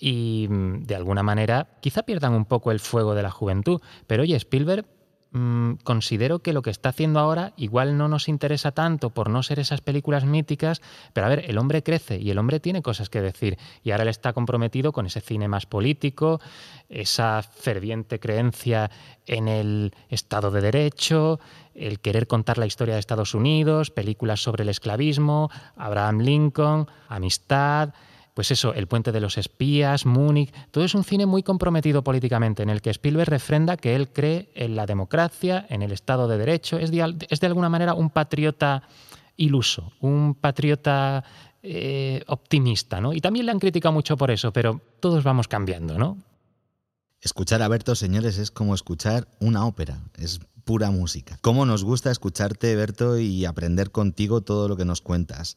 y 0.00 0.46
mm, 0.48 0.84
de 0.84 0.94
alguna 0.94 1.22
manera 1.22 1.76
quizá 1.80 2.04
pierdan 2.04 2.34
un 2.34 2.44
poco 2.44 2.70
el 2.70 2.80
fuego 2.80 3.14
de 3.14 3.22
la 3.22 3.30
juventud. 3.30 3.82
Pero 4.06 4.22
oye, 4.22 4.36
Spielberg 4.36 4.86
Mm, 5.30 5.74
considero 5.84 6.38
que 6.38 6.54
lo 6.54 6.62
que 6.62 6.70
está 6.70 6.88
haciendo 6.88 7.20
ahora 7.20 7.52
igual 7.58 7.98
no 7.98 8.08
nos 8.08 8.28
interesa 8.28 8.72
tanto 8.72 9.10
por 9.10 9.28
no 9.28 9.42
ser 9.42 9.58
esas 9.58 9.82
películas 9.82 10.24
míticas, 10.24 10.80
pero 11.12 11.26
a 11.26 11.30
ver, 11.30 11.44
el 11.50 11.58
hombre 11.58 11.82
crece 11.82 12.18
y 12.18 12.30
el 12.30 12.38
hombre 12.38 12.60
tiene 12.60 12.80
cosas 12.80 13.10
que 13.10 13.20
decir. 13.20 13.58
Y 13.84 13.90
ahora 13.90 14.04
él 14.04 14.08
está 14.08 14.32
comprometido 14.32 14.90
con 14.92 15.04
ese 15.04 15.20
cine 15.20 15.46
más 15.46 15.66
político, 15.66 16.40
esa 16.88 17.42
ferviente 17.42 18.18
creencia 18.18 18.90
en 19.26 19.48
el 19.48 19.94
Estado 20.08 20.50
de 20.50 20.62
Derecho, 20.62 21.40
el 21.74 22.00
querer 22.00 22.26
contar 22.26 22.56
la 22.56 22.66
historia 22.66 22.94
de 22.94 23.00
Estados 23.00 23.34
Unidos, 23.34 23.90
películas 23.90 24.42
sobre 24.42 24.62
el 24.62 24.70
esclavismo, 24.70 25.50
Abraham 25.76 26.20
Lincoln, 26.20 26.86
amistad, 27.06 27.92
pues 28.38 28.52
eso, 28.52 28.72
El 28.72 28.86
puente 28.86 29.10
de 29.10 29.18
los 29.18 29.36
espías, 29.36 30.06
Múnich, 30.06 30.54
todo 30.70 30.84
es 30.84 30.94
un 30.94 31.02
cine 31.02 31.26
muy 31.26 31.42
comprometido 31.42 32.04
políticamente, 32.04 32.62
en 32.62 32.70
el 32.70 32.80
que 32.80 32.90
Spielberg 32.90 33.28
refrenda 33.28 33.76
que 33.76 33.96
él 33.96 34.10
cree 34.12 34.52
en 34.54 34.76
la 34.76 34.86
democracia, 34.86 35.66
en 35.68 35.82
el 35.82 35.90
Estado 35.90 36.28
de 36.28 36.38
Derecho, 36.38 36.78
es 36.78 36.92
de, 36.92 37.46
alguna 37.48 37.68
manera 37.68 37.94
un 37.94 38.10
patriota 38.10 38.84
iluso, 39.36 39.90
un 39.98 40.36
patriota 40.36 41.24
eh, 41.64 42.22
optimista, 42.28 43.00
¿no? 43.00 43.12
Y 43.12 43.20
también 43.20 43.44
le 43.44 43.50
han 43.50 43.58
criticado 43.58 43.92
mucho 43.92 44.16
por 44.16 44.30
eso, 44.30 44.52
pero 44.52 44.80
todos 45.00 45.24
vamos 45.24 45.48
cambiando, 45.48 45.98
¿no? 45.98 46.16
Escuchar 47.20 47.60
a 47.60 47.66
Berto, 47.66 47.96
señores, 47.96 48.38
es 48.38 48.52
como 48.52 48.72
escuchar 48.72 49.26
una 49.40 49.66
ópera, 49.66 49.98
es 50.16 50.38
pura 50.62 50.92
música. 50.92 51.38
¿Cómo 51.40 51.66
nos 51.66 51.82
gusta 51.82 52.12
escucharte, 52.12 52.76
Berto, 52.76 53.18
y 53.18 53.46
aprender 53.46 53.90
contigo 53.90 54.42
todo 54.42 54.68
lo 54.68 54.76
que 54.76 54.84
nos 54.84 55.00
cuentas? 55.00 55.56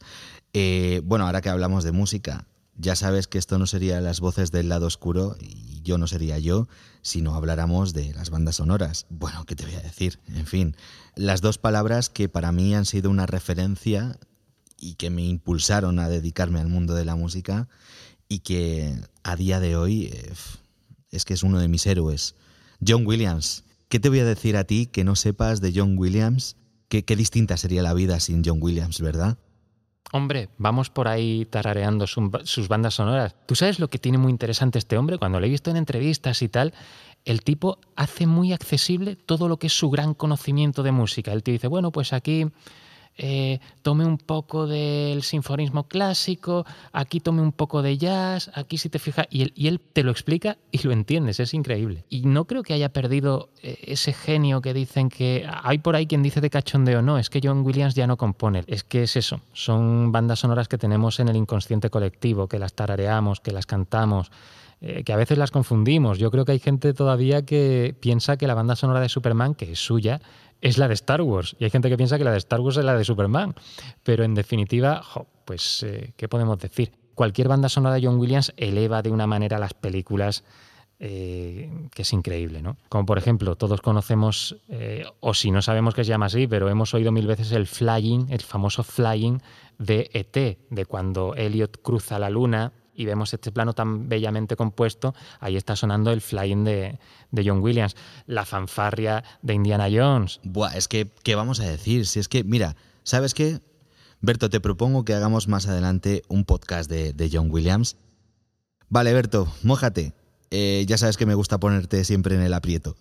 Eh, 0.54 1.02
bueno, 1.04 1.28
ahora 1.28 1.42
que 1.42 1.50
hablamos 1.50 1.84
de 1.84 1.92
música, 1.92 2.48
ya 2.82 2.96
sabes 2.96 3.28
que 3.28 3.38
esto 3.38 3.60
no 3.60 3.68
sería 3.68 4.02
las 4.02 4.20
voces 4.20 4.52
del 4.52 4.68
lado 4.68 4.88
oscuro 4.88 5.38
y 5.40 5.82
yo 5.84 6.00
no 6.00 6.08
sería 6.08 6.40
yo 6.40 6.68
si 7.04 7.22
no 7.22 7.36
habláramos 7.36 7.94
de 7.94 8.12
las 8.14 8.32
bandas 8.32 8.56
sonoras. 8.56 9.06
Bueno, 9.10 9.46
¿qué 9.46 9.56
te 9.56 9.66
voy 9.66 9.76
a 9.76 9.82
decir? 9.82 10.20
En 10.28 10.48
fin, 10.48 10.76
las 11.16 11.42
dos 11.42 11.60
palabras 11.60 12.10
que 12.10 12.28
para 12.28 12.52
mí 12.52 12.74
han 12.74 12.86
sido 12.86 13.12
una 13.12 13.28
referencia 13.28 14.18
y 14.80 14.96
que 14.96 15.12
me 15.12 15.24
impulsaron 15.24 16.00
a 16.00 16.10
dedicarme 16.10 16.60
al 16.60 16.68
mundo 16.70 16.96
de 16.96 17.06
la 17.06 17.16
música 17.16 17.70
y 18.28 18.40
que 18.40 19.00
a 19.24 19.36
día 19.36 19.60
de 19.60 19.76
hoy 19.76 20.06
eh, 20.06 20.34
es 21.12 21.24
que 21.24 21.36
es 21.36 21.44
uno 21.44 21.60
de 21.60 21.68
mis 21.68 21.86
héroes. 21.86 22.36
John 22.86 23.06
Williams. 23.06 23.64
¿Qué 23.90 24.00
te 24.00 24.10
voy 24.10 24.20
a 24.20 24.26
decir 24.26 24.58
a 24.58 24.64
ti 24.64 24.88
que 24.88 25.04
no 25.04 25.16
sepas 25.16 25.62
de 25.62 25.72
John 25.76 25.98
Williams? 25.98 26.56
qué 26.90 27.16
distinta 27.16 27.56
sería 27.56 27.82
la 27.84 27.94
vida 27.94 28.20
sin 28.20 28.44
John 28.44 28.58
Williams, 28.60 29.00
¿verdad? 29.00 29.38
Hombre, 30.14 30.50
vamos 30.58 30.90
por 30.90 31.08
ahí 31.08 31.46
tarareando 31.46 32.06
sus 32.08 32.68
bandas 32.68 32.96
sonoras. 32.96 33.36
¿Tú 33.46 33.56
sabes 33.56 33.80
lo 33.80 33.90
que 33.90 33.98
tiene 33.98 34.18
muy 34.18 34.32
interesante 34.32 34.78
este 34.78 34.98
hombre? 34.98 35.18
Cuando 35.18 35.40
lo 35.40 35.46
he 35.46 35.50
visto 35.50 35.72
en 35.72 35.78
entrevistas 35.78 36.42
y 36.42 36.50
tal, 36.50 36.74
el 37.24 37.44
tipo 37.44 37.80
hace 37.96 38.28
muy 38.28 38.52
accesible 38.52 39.16
todo 39.16 39.48
lo 39.48 39.58
que 39.58 39.68
es 39.68 39.74
su 39.74 39.90
gran 39.90 40.14
conocimiento 40.14 40.84
de 40.84 40.92
música. 40.92 41.32
Él 41.32 41.44
te 41.44 41.52
dice, 41.52 41.68
bueno, 41.68 41.92
pues 41.92 42.12
aquí 42.12 42.48
eh, 43.18 43.60
tome 43.82 44.06
un 44.06 44.18
poco 44.18 44.68
del 44.68 45.22
sinfonismo 45.22 45.88
clásico, 45.88 46.66
aquí 46.92 47.20
tome 47.20 47.42
un 47.42 47.52
poco 47.52 47.82
de 47.82 47.98
jazz, 47.98 48.50
aquí 48.54 48.78
si 48.78 48.90
te 48.90 49.00
fijas, 49.00 49.28
y 49.30 49.68
él, 49.68 49.80
te 49.94 50.04
lo 50.04 50.12
explica 50.12 50.58
y 50.72 50.82
lo 50.86 50.92
entiendes, 50.92 51.40
es 51.40 51.54
increíble. 51.54 52.06
Y 52.10 52.22
no 52.22 52.46
creo 52.46 52.64
que 52.64 52.74
haya 52.74 52.90
perdido 52.90 53.50
eh, 53.62 53.78
ese 53.84 54.14
genio 54.14 54.62
que 54.62 54.74
dicen 54.74 55.10
que 55.10 55.48
hay 55.64 55.80
por 55.80 55.96
ahí 55.96 56.08
quien 56.08 56.24
dice 56.24 56.42
de 56.42 56.50
cachondeo, 56.50 57.02
no, 57.02 57.18
es 57.18 57.30
que 57.30 57.42
John 57.44 57.66
Williams 57.66 57.96
ya 57.96 58.08
no 58.08 58.18
compone, 58.18 58.64
es 58.68 58.84
que 58.84 59.04
es 59.04 59.16
eso, 59.16 59.42
son 59.54 60.12
bandas 60.12 60.40
sonoras 60.40 60.68
que 60.68 60.78
tenemos 60.78 61.20
en 61.20 61.28
el 61.28 61.36
inconsciente 61.36 61.90
colectivo, 61.90 62.48
que 62.48 62.60
las 62.60 62.74
tarareamos, 62.74 63.40
que 63.40 63.52
las 63.52 63.66
cantamos. 63.66 64.32
Eh, 64.84 65.04
que 65.04 65.14
a 65.14 65.16
veces 65.16 65.38
las 65.38 65.52
confundimos. 65.52 66.18
Yo 66.18 66.32
creo 66.32 66.44
que 66.44 66.54
hay 66.54 66.60
gente 66.60 66.96
todavía 66.96 67.46
que 67.46 67.96
piensa 68.00 68.38
que 68.38 68.48
la 68.48 68.56
banda 68.56 68.76
sonora 68.76 69.00
de 69.00 69.10
Superman, 69.10 69.54
que 69.54 69.74
es 69.74 69.80
suya, 69.80 70.22
es 70.62 70.78
la 70.78 70.88
de 70.88 70.94
Star 70.94 71.22
Wars. 71.22 71.56
Y 71.60 71.66
hay 71.66 71.70
gente 71.70 71.90
que 71.90 71.98
piensa 71.98 72.18
que 72.18 72.24
la 72.24 72.32
de 72.32 72.38
Star 72.38 72.62
Wars 72.62 72.78
es 72.78 72.86
la 72.86 72.96
de 72.96 73.04
Superman. 73.04 73.56
Pero 74.04 74.24
en 74.24 74.36
definitiva, 74.36 75.02
pues, 75.46 75.84
eh, 75.84 76.14
¿qué 76.16 76.28
podemos 76.30 76.58
decir? 76.60 76.92
Cualquier 77.16 77.48
banda 77.48 77.68
sonora 77.68 77.96
de 77.96 78.06
John 78.06 78.20
Williams 78.20 78.54
eleva 78.58 79.02
de 79.02 79.10
una 79.10 79.28
manera 79.28 79.60
las 79.60 79.74
películas 79.74 80.44
eh, 81.04 81.68
que 81.96 82.04
es 82.04 82.14
increíble, 82.14 82.62
¿no? 82.62 82.78
Como 82.88 83.08
por 83.08 83.18
ejemplo, 83.18 83.56
todos 83.56 83.82
conocemos, 83.82 84.58
eh, 84.70 85.04
o 85.20 85.34
si 85.34 85.50
no 85.50 85.64
sabemos 85.64 85.96
que 85.96 86.04
se 86.04 86.10
llama 86.10 86.28
así, 86.28 86.46
pero 86.46 86.70
hemos 86.70 86.94
oído 86.94 87.12
mil 87.12 87.26
veces 87.26 87.52
el 87.54 87.66
flying, 87.66 88.28
el 88.30 88.42
famoso 88.42 88.84
flying 88.84 89.40
de 89.80 90.12
ET, 90.14 90.60
de 90.70 90.86
cuando 90.86 91.34
Elliot 91.34 91.82
cruza 91.82 92.20
la 92.20 92.30
luna 92.30 92.72
y 93.02 93.06
vemos 93.06 93.34
este 93.34 93.52
plano 93.52 93.74
tan 93.74 94.08
bellamente 94.08 94.56
compuesto, 94.56 95.16
ahí 95.40 95.58
está 95.58 95.76
sonando 95.76 96.12
el 96.12 96.22
flying 96.22 96.64
de, 96.64 97.00
John 97.44 97.62
Williams, 97.62 97.96
la 98.28 98.46
fanfarria 98.46 99.24
de 99.42 99.56
Indiana 99.56 99.88
Jones. 99.92 100.40
Buah, 100.44 100.78
es 100.78 100.88
que, 100.88 101.10
¿qué 101.24 101.34
vamos 101.34 101.60
a 101.60 101.64
decir? 101.64 102.06
Si 102.06 102.20
es 102.20 102.28
que, 102.28 102.44
mira, 102.44 102.76
¿sabes 103.04 103.34
qué? 103.34 103.60
Berto, 104.22 104.52
te 104.52 104.60
propongo 104.60 105.04
que 105.04 105.16
hagamos 105.16 105.48
más 105.48 105.68
adelante 105.68 106.22
un 106.28 106.46
podcast 106.46 106.90
de, 106.90 107.30
John 107.32 107.50
Williams. 107.50 107.98
Vale, 108.88 109.14
Berto, 109.14 109.52
mójate. 109.64 110.14
Eh, 110.52 110.86
ya 110.88 110.98
sabes 110.98 111.18
que 111.18 111.26
me 111.26 111.34
gusta 111.34 111.60
ponerte 111.60 112.04
siempre 112.04 112.36
en 112.36 112.42
el 112.42 112.54
aprieto. 112.54 112.96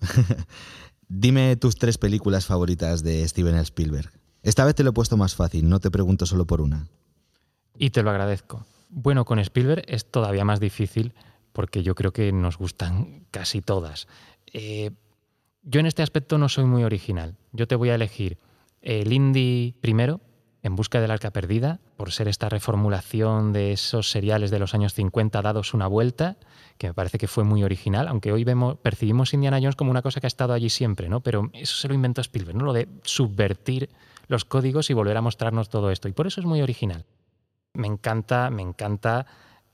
Dime 1.08 1.56
tus 1.56 1.76
tres 1.76 1.98
películas 1.98 2.46
favoritas 2.46 3.02
de 3.02 3.26
Steven 3.28 3.56
Spielberg. 3.56 4.10
Esta 4.42 4.64
vez 4.64 4.74
te 4.74 4.82
lo 4.82 4.90
he 4.90 4.94
puesto 4.94 5.18
más 5.18 5.34
fácil, 5.34 5.68
no 5.68 5.80
te 5.80 5.90
pregunto 5.90 6.24
solo 6.24 6.46
por 6.46 6.62
una. 6.62 6.86
Y 7.76 7.90
te 7.90 8.02
lo 8.02 8.10
agradezco. 8.10 8.64
Bueno, 8.90 9.24
con 9.24 9.38
Spielberg 9.38 9.84
es 9.86 10.10
todavía 10.10 10.44
más 10.44 10.58
difícil 10.58 11.14
porque 11.52 11.82
yo 11.82 11.94
creo 11.94 12.12
que 12.12 12.32
nos 12.32 12.58
gustan 12.58 13.24
casi 13.30 13.62
todas. 13.62 14.08
Eh, 14.52 14.90
yo 15.62 15.80
en 15.80 15.86
este 15.86 16.02
aspecto 16.02 16.38
no 16.38 16.48
soy 16.48 16.64
muy 16.64 16.82
original. 16.82 17.36
Yo 17.52 17.68
te 17.68 17.76
voy 17.76 17.90
a 17.90 17.94
elegir 17.94 18.38
el 18.82 19.12
indie 19.12 19.74
primero, 19.80 20.20
En 20.62 20.76
busca 20.76 21.00
del 21.00 21.10
arca 21.10 21.30
perdida, 21.30 21.80
por 21.96 22.12
ser 22.12 22.28
esta 22.28 22.50
reformulación 22.50 23.54
de 23.54 23.72
esos 23.72 24.10
seriales 24.10 24.50
de 24.50 24.58
los 24.58 24.74
años 24.74 24.92
50 24.92 25.40
dados 25.40 25.72
una 25.72 25.86
vuelta, 25.86 26.36
que 26.76 26.88
me 26.88 26.94
parece 26.94 27.16
que 27.16 27.28
fue 27.28 27.44
muy 27.44 27.64
original, 27.64 28.08
aunque 28.08 28.30
hoy 28.30 28.44
vemos, 28.44 28.76
percibimos 28.76 29.32
Indiana 29.32 29.56
Jones 29.56 29.76
como 29.76 29.90
una 29.90 30.02
cosa 30.02 30.20
que 30.20 30.26
ha 30.26 30.28
estado 30.28 30.52
allí 30.52 30.68
siempre, 30.68 31.08
¿no? 31.08 31.20
Pero 31.22 31.48
eso 31.54 31.76
se 31.76 31.88
lo 31.88 31.94
inventó 31.94 32.20
Spielberg, 32.20 32.58
¿no? 32.58 32.66
Lo 32.66 32.74
de 32.74 32.88
subvertir 33.04 33.88
los 34.28 34.44
códigos 34.44 34.90
y 34.90 34.92
volver 34.92 35.16
a 35.16 35.22
mostrarnos 35.22 35.70
todo 35.70 35.90
esto. 35.90 36.08
Y 36.08 36.12
por 36.12 36.26
eso 36.26 36.40
es 36.40 36.46
muy 36.46 36.60
original. 36.60 37.06
Me 37.74 37.86
encanta, 37.86 38.50
me 38.50 38.62
encanta 38.62 39.26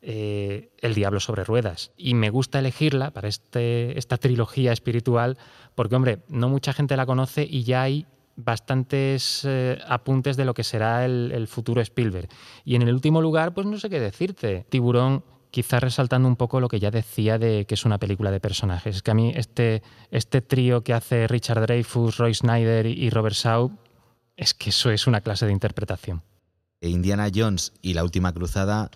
eh, 0.03 0.71
El 0.79 0.95
Diablo 0.95 1.21
sobre 1.21 1.45
Ruedas. 1.45 1.93
Y 1.97 2.15
me 2.15 2.31
gusta 2.31 2.59
elegirla 2.59 3.11
para 3.11 3.29
este, 3.29 3.99
esta 3.99 4.19
trilogía 4.19 4.73
espiritual 4.73 5.39
porque, 5.75 5.97
hombre, 5.97 6.23
no 6.29 6.49
mucha 6.49 6.73
gente 6.73 6.97
la 6.97 7.07
conoce 7.07 7.47
y 7.49 7.65
ya 7.65 7.83
hay 7.83 8.07
bastantes 8.37 9.43
eh, 9.45 9.79
apuntes 9.89 10.37
de 10.37 10.45
lo 10.45 10.55
que 10.55 10.63
será 10.63 11.05
el, 11.05 11.49
futuro 11.49 11.81
Spielberg. 11.81 12.29
Y 12.65 12.77
en 12.77 12.83
el 12.83 12.93
último 12.93 13.21
lugar, 13.21 13.55
pues 13.55 13.67
no 13.67 13.79
sé 13.79 13.89
qué 13.91 13.99
decirte. 13.99 14.67
Tiburón, 14.69 15.25
quizás 15.51 15.83
resaltando 15.83 16.29
un 16.29 16.37
poco 16.37 16.61
lo 16.61 16.69
que 16.69 16.79
ya 16.79 16.91
decía 16.91 17.39
de 17.39 17.65
que 17.65 17.75
es 17.75 17.85
una 17.85 17.99
película 17.99 18.31
de 18.31 18.41
personajes. 18.41 18.97
Es 18.97 19.03
que 19.03 19.11
a 19.11 19.15
mí 19.15 19.33
este, 19.35 19.83
este 20.11 20.43
trío 20.43 20.83
que 20.83 20.93
hace 20.93 21.27
Richard 21.27 21.63
Dreyfuss, 21.63 22.19
Roy 22.19 22.35
Snyder 22.35 22.87
y 22.87 23.09
Robert 23.11 23.35
Shaw, 23.35 23.73
es 24.37 24.53
que 24.53 24.71
eso 24.71 24.91
es 24.91 25.07
una 25.07 25.23
clase 25.23 25.47
de 25.47 25.53
interpretación. 25.53 26.23
Indiana 26.89 27.31
Jones 27.35 27.73
y 27.83 27.95
La 27.95 28.05
Última 28.05 28.33
Cruzada 28.33 28.91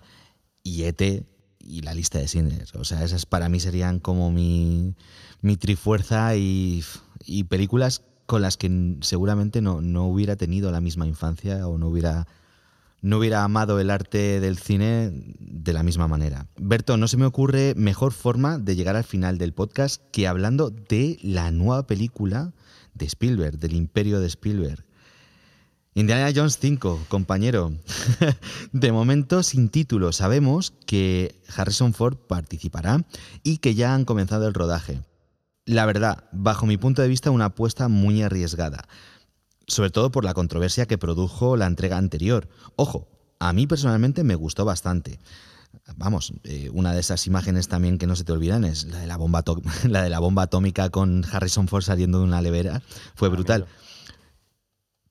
y 0.63 0.85
ET 0.85 1.25
y 1.59 1.83
la 1.83 1.95
lista 1.95 2.19
de 2.19 2.29
cines. 2.29 2.75
O 2.75 2.85
sea, 2.85 3.05
esas 3.05 3.27
para 3.27 3.49
mí 3.49 3.61
serían 3.61 4.01
como 4.01 4.31
mi, 4.31 4.95
mi 5.43 5.57
trifuerza 5.57 6.37
y, 6.37 6.83
y 7.25 7.45
películas 7.45 8.03
con 8.27 8.43
las 8.43 8.57
que 8.57 8.97
seguramente 9.01 9.61
no, 9.61 9.81
no, 9.81 10.07
hubiera 10.07 10.37
tenido 10.37 10.71
la 10.71 10.81
misma 10.81 11.07
infancia 11.07 11.67
o 11.67 11.79
no 11.79 11.89
hubiera, 11.89 12.29
no 13.03 13.19
hubiera 13.19 13.43
amado 13.43 13.81
el 13.81 13.91
arte 13.91 14.41
del 14.41 14.57
cine 14.59 15.11
de 15.41 15.73
la 15.73 15.83
misma 15.83 16.07
manera. 16.07 16.47
Berto, 16.57 16.97
no 16.97 17.09
se 17.09 17.17
me 17.17 17.27
ocurre 17.27 17.75
mejor 17.77 18.13
forma 18.13 18.59
de 18.59 18.77
llegar 18.77 18.97
al 18.97 19.05
final 19.05 19.37
del 19.37 19.53
podcast 19.53 20.03
que 20.13 20.29
hablando 20.29 20.71
de 20.71 21.19
la 21.23 21.51
nueva 21.51 21.87
película 21.87 22.53
de 22.95 23.07
Spielberg, 23.07 23.59
del 23.59 23.75
imperio 23.75 24.21
de 24.21 24.29
Spielberg. 24.29 24.85
Indiana 25.95 26.31
Jones 26.35 26.59
5, 26.59 27.07
compañero. 27.09 27.73
De 28.73 28.93
momento 28.93 29.43
sin 29.43 29.69
título, 29.69 30.13
sabemos 30.13 30.73
que 30.87 31.35
Harrison 31.57 31.95
Ford 31.95 32.17
participará 32.17 33.05
y 33.43 33.59
que 33.59 33.75
ya 33.75 33.95
han 33.95 34.05
comenzado 34.05 34.47
el 34.47 34.55
rodaje. 34.55 35.01
La 35.65 35.87
verdad, 35.87 36.25
bajo 36.33 36.67
mi 36.67 36.77
punto 36.77 37.03
de 37.03 37.09
vista, 37.09 37.33
una 37.33 37.47
apuesta 37.47 37.89
muy 37.89 38.23
arriesgada, 38.23 38.87
sobre 39.67 39.91
todo 39.91 40.13
por 40.13 40.25
la 40.25 40.35
controversia 40.35 40.87
que 40.87 40.99
produjo 40.99 41.57
la 41.57 41.67
entrega 41.67 41.99
anterior. 41.99 42.49
Ojo, 42.77 43.09
a 43.41 43.53
mí 43.53 43.67
personalmente 43.67 44.23
me 44.23 44.37
gustó 44.37 44.65
bastante. 44.65 45.19
Vamos, 45.97 46.33
eh, 46.45 46.71
una 46.73 46.93
de 46.93 47.01
esas 47.01 47.27
imágenes 47.27 47.67
también 47.67 47.99
que 47.99 48.07
no 48.07 48.15
se 48.15 48.25
te 48.25 48.33
olvidan 48.33 48.65
es 48.65 48.85
la 48.85 49.01
de 49.01 49.07
la 49.09 49.17
bomba, 49.17 49.43
la 49.89 50.03
de 50.03 50.11
la 50.11 50.21
bomba 50.21 50.43
atómica 50.43 50.89
con 50.91 51.25
Harrison 51.31 51.67
Ford 51.67 51.83
saliendo 51.83 52.19
de 52.19 52.25
una 52.25 52.43
levera. 52.43 52.81
Fue 53.17 53.29
brutal. 53.29 53.67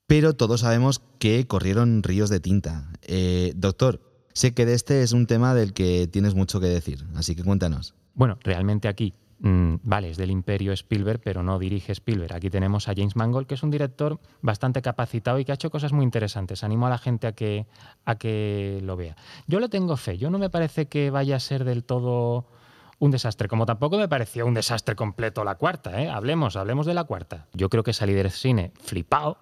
Pero 0.09 0.33
todos 0.33 0.59
sabemos 0.59 1.01
que 1.19 1.47
corrieron 1.47 2.03
ríos 2.03 2.29
de 2.29 2.41
tinta. 2.41 2.91
Eh, 3.03 3.53
doctor, 3.55 4.01
sé 4.33 4.53
que 4.53 4.65
de 4.65 4.73
este 4.73 5.03
es 5.03 5.13
un 5.13 5.25
tema 5.25 5.53
del 5.53 5.71
que 5.71 6.07
tienes 6.07 6.35
mucho 6.35 6.59
que 6.59 6.67
decir, 6.67 7.05
así 7.15 7.33
que 7.33 7.43
cuéntanos. 7.45 7.95
Bueno, 8.13 8.37
realmente 8.43 8.89
aquí 8.89 9.13
Mm, 9.41 9.75
vale, 9.83 10.09
es 10.09 10.17
del 10.17 10.31
imperio 10.31 10.73
Spielberg, 10.73 11.21
pero 11.23 11.43
no 11.43 11.59
dirige 11.59 11.93
Spielberg. 11.93 12.33
Aquí 12.33 12.49
tenemos 12.49 12.89
a 12.89 12.93
James 12.93 13.15
Mangold, 13.15 13.47
que 13.47 13.55
es 13.55 13.63
un 13.63 13.71
director 13.71 14.19
bastante 14.41 14.81
capacitado 14.81 15.39
y 15.39 15.45
que 15.45 15.53
ha 15.53 15.55
hecho 15.55 15.69
cosas 15.69 15.93
muy 15.93 16.03
interesantes. 16.03 16.63
Animo 16.63 16.87
a 16.87 16.89
la 16.89 16.97
gente 16.97 17.27
a 17.27 17.31
que, 17.31 17.65
a 18.05 18.15
que 18.15 18.79
lo 18.83 18.97
vea. 18.97 19.15
Yo 19.47 19.59
le 19.59 19.69
tengo 19.69 19.95
fe. 19.95 20.17
Yo 20.17 20.29
no 20.29 20.39
me 20.39 20.49
parece 20.49 20.87
que 20.87 21.09
vaya 21.09 21.37
a 21.37 21.39
ser 21.39 21.63
del 21.63 21.83
todo 21.85 22.47
un 22.99 23.11
desastre, 23.11 23.47
como 23.47 23.65
tampoco 23.65 23.97
me 23.97 24.09
pareció 24.09 24.45
un 24.45 24.53
desastre 24.53 24.95
completo 24.95 25.45
la 25.45 25.55
cuarta. 25.55 26.01
¿eh? 26.01 26.09
Hablemos, 26.09 26.57
hablemos 26.57 26.85
de 26.85 26.93
la 26.93 27.05
cuarta. 27.05 27.47
Yo 27.53 27.69
creo 27.69 27.83
que 27.83 27.93
salí 27.93 28.13
del 28.13 28.29
cine 28.31 28.73
flipado. 28.81 29.37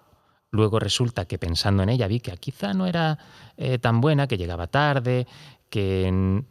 Luego 0.50 0.78
resulta 0.78 1.26
que 1.26 1.38
pensando 1.38 1.82
en 1.82 1.90
ella 1.90 2.08
vi 2.08 2.20
que 2.20 2.36
quizá 2.36 2.72
no 2.72 2.86
era 2.86 3.18
eh, 3.56 3.78
tan 3.78 4.00
buena, 4.00 4.26
que 4.26 4.38
llegaba 4.38 4.66
tarde, 4.66 5.26
que 5.68 6.42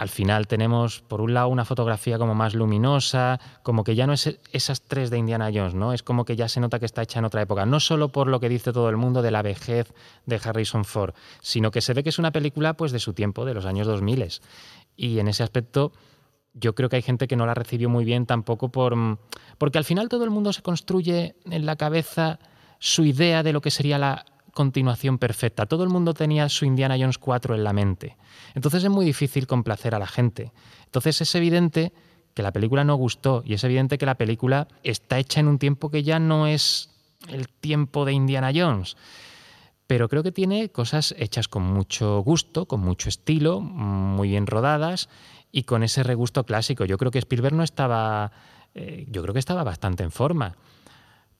al 0.00 0.08
final 0.08 0.46
tenemos, 0.46 1.02
por 1.02 1.20
un 1.20 1.34
lado, 1.34 1.48
una 1.48 1.66
fotografía 1.66 2.16
como 2.16 2.34
más 2.34 2.54
luminosa, 2.54 3.38
como 3.62 3.84
que 3.84 3.94
ya 3.94 4.06
no 4.06 4.14
es 4.14 4.38
esas 4.50 4.80
tres 4.80 5.10
de 5.10 5.18
Indiana 5.18 5.50
Jones, 5.52 5.74
¿no? 5.74 5.92
Es 5.92 6.02
como 6.02 6.24
que 6.24 6.36
ya 6.36 6.48
se 6.48 6.58
nota 6.58 6.78
que 6.78 6.86
está 6.86 7.02
hecha 7.02 7.18
en 7.18 7.26
otra 7.26 7.42
época. 7.42 7.66
No 7.66 7.80
solo 7.80 8.08
por 8.08 8.26
lo 8.26 8.40
que 8.40 8.48
dice 8.48 8.72
todo 8.72 8.88
el 8.88 8.96
mundo 8.96 9.20
de 9.20 9.30
la 9.30 9.42
vejez 9.42 9.92
de 10.24 10.40
Harrison 10.42 10.86
Ford, 10.86 11.12
sino 11.42 11.70
que 11.70 11.82
se 11.82 11.92
ve 11.92 12.02
que 12.02 12.08
es 12.08 12.18
una 12.18 12.30
película 12.30 12.72
pues, 12.74 12.92
de 12.92 12.98
su 12.98 13.12
tiempo, 13.12 13.44
de 13.44 13.52
los 13.52 13.66
años 13.66 13.86
2000. 13.86 14.40
Y 14.96 15.18
en 15.18 15.28
ese 15.28 15.42
aspecto 15.42 15.92
yo 16.54 16.74
creo 16.74 16.88
que 16.88 16.96
hay 16.96 17.02
gente 17.02 17.28
que 17.28 17.36
no 17.36 17.44
la 17.44 17.52
recibió 17.52 17.90
muy 17.90 18.06
bien 18.06 18.24
tampoco 18.24 18.70
por... 18.70 18.96
Porque 19.58 19.76
al 19.76 19.84
final 19.84 20.08
todo 20.08 20.24
el 20.24 20.30
mundo 20.30 20.54
se 20.54 20.62
construye 20.62 21.36
en 21.44 21.66
la 21.66 21.76
cabeza 21.76 22.38
su 22.80 23.04
idea 23.04 23.44
de 23.44 23.52
lo 23.52 23.60
que 23.60 23.70
sería 23.70 23.98
la 23.98 24.24
continuación 24.52 25.18
perfecta. 25.18 25.66
Todo 25.66 25.84
el 25.84 25.90
mundo 25.90 26.14
tenía 26.14 26.48
su 26.48 26.64
Indiana 26.64 26.96
Jones 26.98 27.18
4 27.18 27.54
en 27.54 27.62
la 27.62 27.72
mente. 27.72 28.16
Entonces 28.54 28.82
es 28.82 28.90
muy 28.90 29.06
difícil 29.06 29.46
complacer 29.46 29.94
a 29.94 30.00
la 30.00 30.08
gente. 30.08 30.50
Entonces 30.86 31.20
es 31.20 31.32
evidente 31.36 31.92
que 32.34 32.42
la 32.42 32.52
película 32.52 32.82
no 32.82 32.96
gustó 32.96 33.42
y 33.46 33.54
es 33.54 33.62
evidente 33.62 33.98
que 33.98 34.06
la 34.06 34.16
película 34.16 34.66
está 34.82 35.18
hecha 35.18 35.40
en 35.40 35.46
un 35.46 35.58
tiempo 35.58 35.90
que 35.90 36.02
ya 36.02 36.18
no 36.18 36.46
es 36.46 36.90
el 37.28 37.48
tiempo 37.48 38.04
de 38.04 38.12
Indiana 38.12 38.50
Jones. 38.54 38.96
Pero 39.86 40.08
creo 40.08 40.22
que 40.22 40.32
tiene 40.32 40.70
cosas 40.70 41.14
hechas 41.18 41.48
con 41.48 41.62
mucho 41.62 42.20
gusto, 42.20 42.66
con 42.66 42.80
mucho 42.80 43.08
estilo, 43.08 43.60
muy 43.60 44.30
bien 44.30 44.46
rodadas 44.46 45.08
y 45.52 45.64
con 45.64 45.82
ese 45.82 46.02
regusto 46.02 46.44
clásico. 46.44 46.84
Yo 46.84 46.96
creo 46.96 47.10
que 47.10 47.18
Spielberg 47.18 47.54
no 47.54 47.64
estaba, 47.64 48.32
eh, 48.74 49.06
yo 49.10 49.20
creo 49.22 49.34
que 49.34 49.40
estaba 49.40 49.64
bastante 49.64 50.02
en 50.02 50.12
forma. 50.12 50.56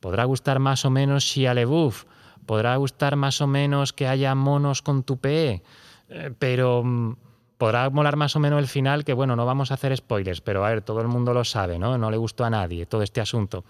Podrá 0.00 0.24
gustar 0.24 0.58
más 0.58 0.84
o 0.84 0.90
menos 0.90 1.24
Shia 1.24 1.54
LeBouf, 1.54 2.04
podrá 2.46 2.74
gustar 2.76 3.16
más 3.16 3.40
o 3.40 3.46
menos 3.46 3.92
que 3.92 4.08
haya 4.08 4.34
monos 4.34 4.82
con 4.82 5.02
tupé, 5.02 5.62
eh, 6.08 6.34
pero 6.38 6.82
mm, 6.82 7.16
podrá 7.58 7.90
molar 7.90 8.16
más 8.16 8.34
o 8.34 8.40
menos 8.40 8.58
el 8.58 8.66
final, 8.66 9.04
que 9.04 9.12
bueno, 9.12 9.36
no 9.36 9.44
vamos 9.44 9.70
a 9.70 9.74
hacer 9.74 9.96
spoilers, 9.96 10.40
pero 10.40 10.64
a 10.64 10.70
ver, 10.70 10.82
todo 10.82 11.00
el 11.00 11.08
mundo 11.08 11.34
lo 11.34 11.44
sabe, 11.44 11.78
¿no? 11.78 11.98
No 11.98 12.10
le 12.10 12.16
gustó 12.16 12.44
a 12.44 12.50
nadie 12.50 12.86
todo 12.86 13.02
este 13.02 13.20
asunto. 13.20 13.64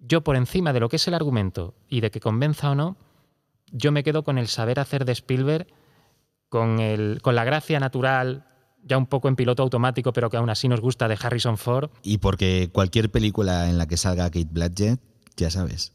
Yo 0.00 0.22
por 0.22 0.36
encima 0.36 0.72
de 0.72 0.80
lo 0.80 0.88
que 0.88 0.96
es 0.96 1.08
el 1.08 1.14
argumento 1.14 1.74
y 1.88 2.00
de 2.00 2.10
que 2.10 2.20
convenza 2.20 2.72
o 2.72 2.74
no, 2.74 2.96
yo 3.70 3.92
me 3.92 4.02
quedo 4.02 4.22
con 4.24 4.36
el 4.38 4.48
saber 4.48 4.80
hacer 4.80 5.04
de 5.04 5.12
Spielberg, 5.12 5.66
con, 6.48 6.80
el, 6.80 7.20
con 7.22 7.34
la 7.34 7.44
gracia 7.44 7.80
natural, 7.80 8.46
ya 8.82 8.98
un 8.98 9.06
poco 9.06 9.28
en 9.28 9.36
piloto 9.36 9.62
automático, 9.62 10.12
pero 10.12 10.28
que 10.28 10.36
aún 10.36 10.50
así 10.50 10.68
nos 10.68 10.80
gusta 10.80 11.08
de 11.08 11.16
Harrison 11.20 11.56
Ford. 11.56 11.90
Y 12.02 12.18
porque 12.18 12.68
cualquier 12.72 13.10
película 13.10 13.70
en 13.70 13.78
la 13.78 13.86
que 13.86 13.96
salga 13.96 14.24
Kate 14.24 14.48
Blanchett, 14.50 15.00
ya 15.36 15.50
sabes. 15.50 15.92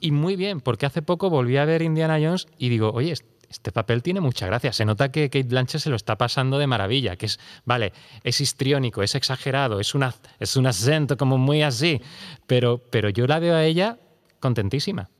Y 0.00 0.12
muy 0.12 0.36
bien, 0.36 0.60
porque 0.60 0.86
hace 0.86 1.02
poco 1.02 1.30
volví 1.30 1.56
a 1.56 1.64
ver 1.64 1.82
Indiana 1.82 2.18
Jones 2.20 2.46
y 2.58 2.70
digo, 2.70 2.90
oye, 2.92 3.14
este 3.50 3.72
papel 3.72 4.02
tiene 4.02 4.20
mucha 4.20 4.46
gracia. 4.46 4.72
Se 4.72 4.84
nota 4.84 5.10
que 5.10 5.28
Kate 5.28 5.48
Blanchett 5.48 5.82
se 5.82 5.90
lo 5.90 5.96
está 5.96 6.16
pasando 6.16 6.58
de 6.58 6.66
maravilla, 6.66 7.16
que 7.16 7.26
es, 7.26 7.38
vale, 7.64 7.92
es 8.24 8.40
histriónico, 8.40 9.02
es 9.02 9.14
exagerado, 9.14 9.80
es, 9.80 9.94
una, 9.94 10.14
es 10.38 10.56
un 10.56 10.66
acento 10.66 11.16
como 11.16 11.36
muy 11.36 11.62
así, 11.62 12.00
pero, 12.46 12.78
pero 12.78 13.10
yo 13.10 13.26
la 13.26 13.40
veo 13.40 13.54
a 13.54 13.64
ella 13.64 13.98
contentísima. 14.38 15.10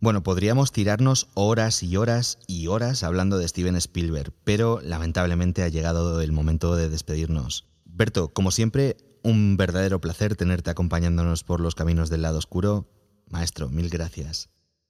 Bueno, 0.00 0.22
podríamos 0.22 0.72
tirarnos 0.72 1.28
horas 1.34 1.82
y 1.82 1.96
horas 1.96 2.38
y 2.46 2.66
horas 2.66 3.02
hablando 3.02 3.38
de 3.38 3.48
Steven 3.48 3.76
Spielberg, 3.76 4.32
pero 4.44 4.80
lamentablemente 4.82 5.62
ha 5.62 5.68
llegado 5.68 6.20
el 6.20 6.32
momento 6.32 6.76
de 6.76 6.88
despedirnos. 6.88 7.66
Berto, 7.84 8.28
como 8.28 8.50
siempre, 8.50 8.96
un 9.22 9.56
verdadero 9.56 10.00
placer 10.00 10.36
tenerte 10.36 10.70
acompañándonos 10.70 11.44
por 11.44 11.60
los 11.60 11.74
caminos 11.74 12.10
del 12.10 12.22
lado 12.22 12.38
oscuro. 12.38 12.86
Maestro, 13.28 13.68
mil 13.68 13.88
gracias. 13.88 14.48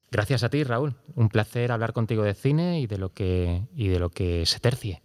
Gracias 0.09 0.43
a 0.43 0.49
ti, 0.49 0.63
Raúl. 0.63 0.95
Un 1.15 1.29
placer 1.29 1.71
hablar 1.71 1.93
contigo 1.93 2.23
de 2.23 2.33
cine 2.33 2.79
y 2.79 2.87
de 2.87 2.97
lo 2.97 3.13
que, 3.13 3.67
y 3.75 3.89
de 3.89 3.99
lo 3.99 4.09
que 4.09 4.45
se 4.45 4.59
tercie. 4.59 5.01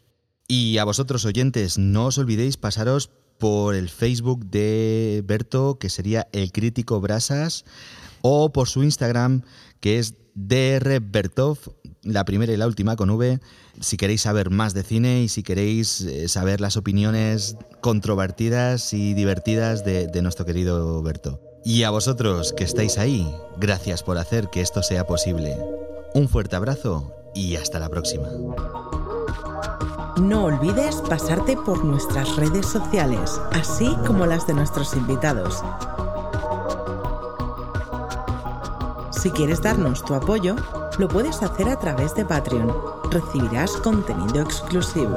Y 0.46 0.78
a 0.78 0.84
vosotros 0.84 1.24
oyentes, 1.24 1.78
no 1.78 2.06
os 2.06 2.18
olvidéis 2.18 2.56
pasaros 2.56 3.10
por 3.38 3.74
el 3.74 3.88
Facebook 3.88 4.46
de 4.46 5.22
Berto, 5.24 5.78
que 5.78 5.88
sería 5.88 6.28
El 6.32 6.52
Crítico 6.52 7.00
Brasas, 7.00 7.64
o 8.20 8.52
por 8.52 8.68
su 8.68 8.84
Instagram, 8.84 9.42
que 9.80 9.98
es 9.98 10.14
drbertov, 10.34 11.58
la 12.02 12.24
primera 12.24 12.52
y 12.52 12.56
la 12.56 12.66
última 12.66 12.94
con 12.94 13.10
V, 13.10 13.40
si 13.80 13.96
queréis 13.96 14.22
saber 14.22 14.50
más 14.50 14.74
de 14.74 14.84
cine 14.84 15.22
y 15.22 15.28
si 15.28 15.42
queréis 15.42 16.02
eh, 16.02 16.28
saber 16.28 16.60
las 16.60 16.76
opiniones 16.76 17.56
controvertidas 17.80 18.92
y 18.92 19.14
divertidas 19.14 19.84
de, 19.84 20.06
de 20.06 20.22
nuestro 20.22 20.44
querido 20.44 21.02
Berto. 21.02 21.51
Y 21.64 21.84
a 21.84 21.90
vosotros 21.90 22.52
que 22.52 22.64
estáis 22.64 22.98
ahí, 22.98 23.32
gracias 23.56 24.02
por 24.02 24.18
hacer 24.18 24.48
que 24.50 24.60
esto 24.60 24.82
sea 24.82 25.06
posible. 25.06 25.56
Un 26.12 26.28
fuerte 26.28 26.56
abrazo 26.56 27.12
y 27.34 27.54
hasta 27.54 27.78
la 27.78 27.88
próxima. 27.88 28.28
No 30.20 30.44
olvides 30.44 30.96
pasarte 31.08 31.56
por 31.56 31.84
nuestras 31.84 32.36
redes 32.36 32.66
sociales, 32.66 33.40
así 33.52 33.96
como 34.06 34.26
las 34.26 34.46
de 34.46 34.54
nuestros 34.54 34.94
invitados. 34.94 35.62
Si 39.10 39.30
quieres 39.30 39.62
darnos 39.62 40.04
tu 40.04 40.14
apoyo, 40.14 40.56
lo 40.98 41.06
puedes 41.06 41.42
hacer 41.42 41.68
a 41.68 41.78
través 41.78 42.14
de 42.16 42.24
Patreon. 42.24 42.74
Recibirás 43.10 43.70
contenido 43.76 44.42
exclusivo. 44.42 45.16